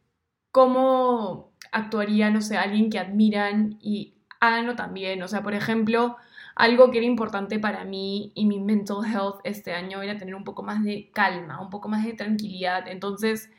cómo 0.53 1.53
actuaría, 1.73 2.31
no 2.31 2.43
sé, 2.43 2.57
alguien 2.57 2.91
que 2.91 2.99
admiran 2.99 3.79
y 3.81 4.15
háganlo 4.41 4.77
también. 4.77 5.23
O 5.23 5.29
sea, 5.29 5.43
por 5.43 5.55
ejemplo, 5.55 6.17
algo 6.55 6.91
que 6.91 6.99
era 6.99 7.07
importante 7.07 7.59
para 7.59 7.85
mí 7.85 8.33
y 8.35 8.47
mi 8.47 8.61
mental 8.61 8.99
health 9.05 9.41
este 9.45 9.73
año 9.73 10.03
era 10.03 10.17
tener 10.17 10.35
un 10.35 10.45
poco 10.45 10.63
más 10.63 10.85
de 10.85 11.11
calma, 11.13 11.61
un 11.61 11.71
poco 11.71 11.89
más 11.89 12.05
de 12.05 12.13
tranquilidad. 12.15 12.87
Entonces, 12.89 13.51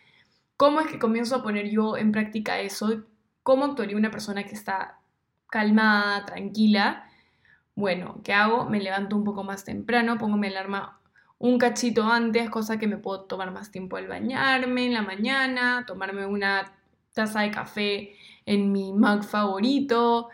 ¿cómo 0.58 0.82
es 0.82 0.88
que 0.88 1.00
comienzo 1.00 1.36
a 1.38 1.44
poner 1.44 1.70
yo 1.70 1.98
en 1.98 2.12
práctica 2.12 2.60
eso? 2.60 3.04
¿Cómo 3.46 3.66
actuaría 3.66 3.96
una 3.96 4.10
persona 4.10 4.44
que 4.44 4.56
está 4.56 4.98
calmada, 5.52 6.26
tranquila? 6.26 7.08
Bueno, 7.76 8.20
¿qué 8.24 8.34
hago? 8.34 8.66
Me 8.68 8.82
levanto 8.82 9.16
un 9.16 9.24
poco 9.24 9.44
más 9.44 9.64
temprano, 9.64 10.18
pongo 10.18 10.36
mi 10.36 10.48
alarma 10.48 11.00
un 11.38 11.60
cachito 11.60 12.06
antes, 12.06 12.50
cosa 12.50 12.80
que 12.80 12.88
me 12.88 12.98
puedo 12.98 13.26
tomar 13.26 13.52
más 13.52 13.70
tiempo 13.70 13.98
al 13.98 14.08
bañarme 14.08 14.88
en 14.88 14.94
la 14.94 15.04
mañana, 15.04 15.84
tomarme 15.86 16.26
una 16.26 16.74
taza 17.14 17.42
de 17.42 17.52
café 17.52 18.16
en 18.48 18.72
mi 18.72 18.92
mug 18.94 19.24
favorito, 19.24 20.30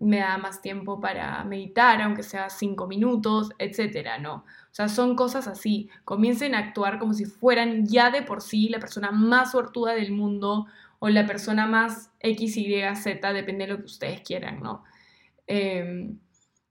me 0.00 0.18
da 0.18 0.36
más 0.36 0.60
tiempo 0.60 1.00
para 1.00 1.44
meditar, 1.44 2.02
aunque 2.02 2.24
sea 2.24 2.50
cinco 2.50 2.88
minutos, 2.88 3.50
etcétera, 3.58 4.18
¿no? 4.18 4.38
O 4.38 4.72
sea, 4.72 4.88
son 4.88 5.14
cosas 5.14 5.46
así. 5.46 5.88
Comiencen 6.04 6.56
a 6.56 6.58
actuar 6.58 6.98
como 6.98 7.14
si 7.14 7.26
fueran 7.26 7.86
ya 7.86 8.10
de 8.10 8.22
por 8.22 8.42
sí 8.42 8.68
la 8.70 8.80
persona 8.80 9.12
más 9.12 9.52
sortuda 9.52 9.92
del 9.92 10.10
mundo 10.10 10.66
o 10.98 11.08
la 11.08 11.26
persona 11.26 11.66
más 11.66 12.10
X, 12.20 12.56
Y, 12.56 12.82
Z, 12.96 13.32
depende 13.32 13.66
de 13.66 13.72
lo 13.72 13.78
que 13.78 13.84
ustedes 13.84 14.20
quieran, 14.22 14.62
¿no? 14.62 14.84
Em, 15.46 16.18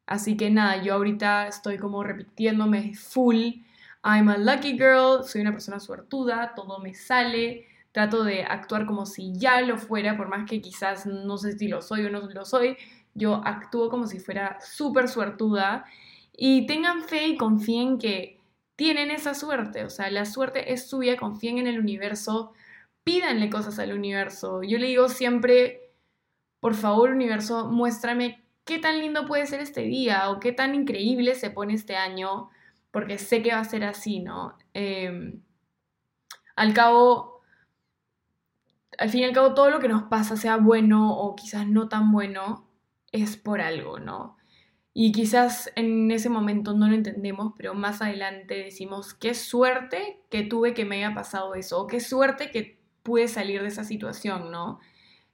así 0.06 0.38
que 0.38 0.50
nada, 0.50 0.82
yo 0.84 0.94
ahorita 0.96 1.48
estoy 1.48 1.78
como 1.78 2.04
repitiéndome 2.04 2.94
full, 2.96 3.64
I'm 4.04 4.30
a 4.30 4.38
lucky 4.38 4.74
girl, 4.74 5.24
soy 5.24 5.42
una 5.42 5.52
persona 5.52 5.80
suertuda, 5.80 6.54
todo 6.56 6.80
me 6.80 6.94
sale, 6.94 7.66
trato 7.92 8.24
de 8.24 8.44
actuar 8.44 8.86
como 8.86 9.06
si 9.06 9.34
ya 9.38 9.62
lo 9.62 9.78
fuera, 9.78 10.18
por 10.18 10.28
más 10.28 10.48
que 10.50 10.62
quizás 10.62 11.06
no 11.06 11.38
sé 11.38 11.58
si 11.58 11.68
lo 11.68 11.82
soy 11.82 12.06
o 12.06 12.10
no 12.10 12.22
lo 12.22 12.46
soy, 12.46 12.78
yo 13.14 13.42
actúo 13.46 13.90
como 13.90 14.06
si 14.06 14.20
fuera 14.20 14.60
súper 14.62 15.08
suertuda. 15.08 15.86
Y 16.38 16.68
tengan 16.68 17.04
fe 17.04 17.28
y 17.28 17.38
confíen 17.38 17.98
que 17.98 18.42
tienen 18.76 19.10
esa 19.12 19.34
suerte, 19.34 19.86
o 19.86 19.90
sea, 19.90 20.12
la 20.12 20.26
suerte 20.26 20.74
es 20.74 20.90
suya, 20.90 21.16
confíen 21.18 21.58
en 21.58 21.68
el 21.68 21.80
universo, 21.80 22.54
pídanle 23.06 23.50
cosas 23.50 23.80
al 23.80 23.94
universo. 23.94 24.64
Yo 24.64 24.78
le 24.80 24.88
digo 24.88 25.08
siempre, 25.08 25.94
por 26.60 26.74
favor, 26.74 27.12
universo, 27.12 27.72
muéstrame 27.72 28.44
qué 28.66 28.80
tan 28.80 29.00
lindo 29.00 29.26
puede 29.26 29.46
ser 29.46 29.62
este 29.62 29.82
día 29.82 30.30
o 30.30 30.40
qué 30.42 30.52
tan 30.52 30.76
increíble 30.76 31.36
se 31.36 31.52
pone 31.52 31.76
este 31.76 31.96
año, 31.96 32.50
porque 32.92 33.18
sé 33.18 33.42
que 33.44 33.54
va 33.54 33.60
a 33.60 33.64
ser 33.64 33.84
así, 33.86 34.20
¿no? 34.20 34.58
Em, 34.74 35.42
al 36.56 36.74
cabo, 36.74 37.42
al 38.98 39.10
fin 39.10 39.22
y 39.22 39.24
al 39.26 39.34
cabo, 39.34 39.54
todo 39.54 39.70
lo 39.70 39.80
que 39.80 39.88
nos 39.88 40.04
pasa, 40.04 40.36
sea 40.36 40.58
bueno 40.58 41.16
o 41.16 41.36
quizás 41.36 41.68
no 41.68 41.88
tan 41.90 42.12
bueno, 42.12 42.68
es 43.12 43.38
por 43.38 43.62
algo, 43.62 44.00
¿no? 44.00 44.38
Y 44.94 45.12
quizás 45.12 45.72
en 45.76 46.10
ese 46.12 46.30
momento 46.30 46.74
no 46.74 46.88
lo 46.88 46.96
entendemos, 46.96 47.54
pero 47.58 47.76
más 47.76 48.02
adelante 48.02 48.56
decimos, 48.56 49.14
qué 49.14 49.34
suerte 49.36 50.22
que 50.32 50.44
tuve 50.44 50.74
que 50.74 50.86
me 50.86 50.98
haya 50.98 51.14
pasado 51.14 51.54
eso, 51.54 51.82
o 51.82 51.88
qué 51.88 52.00
suerte 52.00 52.50
que 52.50 52.85
pude 53.06 53.28
salir 53.28 53.62
de 53.62 53.68
esa 53.68 53.84
situación, 53.84 54.52
¿no? 54.52 54.80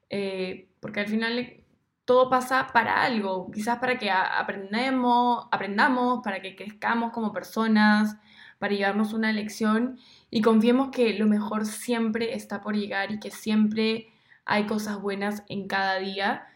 Eh, 0.09 0.67
porque 0.81 0.99
al 0.99 1.07
final 1.07 1.63
todo 2.03 2.29
pasa 2.29 2.67
para 2.73 3.01
algo, 3.03 3.49
quizás 3.49 3.79
para 3.79 3.97
que 3.97 4.11
aprendemos, 4.11 5.47
aprendamos, 5.51 6.19
para 6.21 6.41
que 6.41 6.57
crezcamos 6.57 7.13
como 7.13 7.31
personas, 7.31 8.17
para 8.59 8.75
llevarnos 8.75 9.13
una 9.13 9.31
lección 9.31 9.97
y 10.29 10.41
confiemos 10.41 10.89
que 10.91 11.13
lo 11.13 11.27
mejor 11.27 11.65
siempre 11.65 12.35
está 12.35 12.61
por 12.61 12.75
llegar 12.75 13.11
y 13.11 13.19
que 13.19 13.31
siempre 13.31 14.09
hay 14.43 14.65
cosas 14.65 15.01
buenas 15.01 15.43
en 15.47 15.67
cada 15.67 15.97
día. 15.99 16.47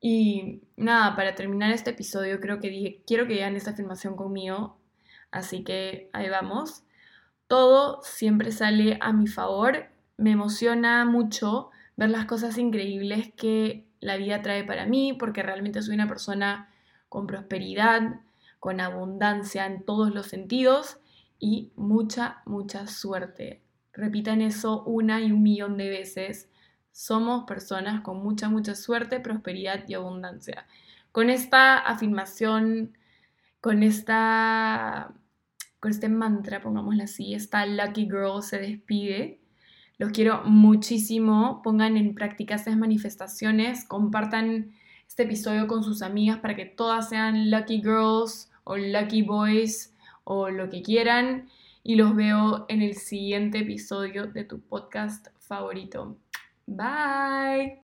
Y 0.00 0.62
nada, 0.76 1.16
para 1.16 1.34
terminar 1.34 1.72
este 1.72 1.90
episodio 1.90 2.40
creo 2.40 2.60
que 2.60 2.70
dije, 2.70 3.02
quiero 3.06 3.26
que 3.26 3.34
vean 3.34 3.56
esta 3.56 3.72
afirmación 3.72 4.14
conmigo, 4.14 4.78
así 5.32 5.64
que 5.64 6.10
ahí 6.12 6.28
vamos. 6.28 6.84
Todo 7.48 8.00
siempre 8.04 8.52
sale 8.52 8.98
a 9.00 9.12
mi 9.12 9.26
favor, 9.26 9.88
me 10.16 10.32
emociona 10.32 11.04
mucho 11.04 11.70
ver 11.96 12.10
las 12.10 12.26
cosas 12.26 12.58
increíbles 12.58 13.32
que 13.36 13.86
la 14.00 14.16
vida 14.16 14.42
trae 14.42 14.64
para 14.64 14.86
mí, 14.86 15.12
porque 15.12 15.42
realmente 15.42 15.82
soy 15.82 15.94
una 15.94 16.08
persona 16.08 16.70
con 17.08 17.26
prosperidad, 17.26 18.20
con 18.60 18.80
abundancia 18.80 19.66
en 19.66 19.84
todos 19.84 20.12
los 20.14 20.26
sentidos 20.26 20.98
y 21.38 21.72
mucha, 21.76 22.42
mucha 22.46 22.86
suerte. 22.86 23.62
Repitan 23.92 24.40
eso 24.40 24.82
una 24.84 25.20
y 25.20 25.30
un 25.30 25.42
millón 25.42 25.76
de 25.76 25.88
veces. 25.88 26.48
Somos 26.90 27.44
personas 27.44 28.00
con 28.00 28.22
mucha, 28.22 28.48
mucha 28.48 28.74
suerte, 28.74 29.20
prosperidad 29.20 29.84
y 29.88 29.94
abundancia. 29.94 30.66
Con 31.12 31.30
esta 31.30 31.78
afirmación, 31.78 32.96
con 33.60 33.82
esta 33.82 35.12
con 35.84 35.90
este 35.90 36.08
mantra, 36.08 36.62
pongámoslo 36.62 37.04
así, 37.04 37.34
esta 37.34 37.66
Lucky 37.66 38.04
Girl 38.06 38.42
se 38.42 38.58
despide. 38.58 39.38
Los 39.98 40.10
quiero 40.10 40.42
muchísimo. 40.44 41.60
Pongan 41.62 41.96
en 41.96 42.14
práctica 42.14 42.56
estas 42.56 42.76
manifestaciones. 42.76 43.84
Compartan 43.84 44.72
este 45.06 45.24
episodio 45.24 45.66
con 45.66 45.84
sus 45.84 46.02
amigas 46.02 46.38
para 46.38 46.56
que 46.56 46.66
todas 46.66 47.08
sean 47.08 47.50
Lucky 47.50 47.80
Girls 47.80 48.50
o 48.64 48.76
Lucky 48.76 49.22
Boys 49.22 49.94
o 50.24 50.50
lo 50.50 50.68
que 50.68 50.82
quieran. 50.82 51.48
Y 51.82 51.96
los 51.96 52.16
veo 52.16 52.64
en 52.68 52.82
el 52.82 52.94
siguiente 52.94 53.58
episodio 53.58 54.26
de 54.26 54.44
tu 54.44 54.60
podcast 54.60 55.28
favorito. 55.38 56.16
Bye. 56.66 57.83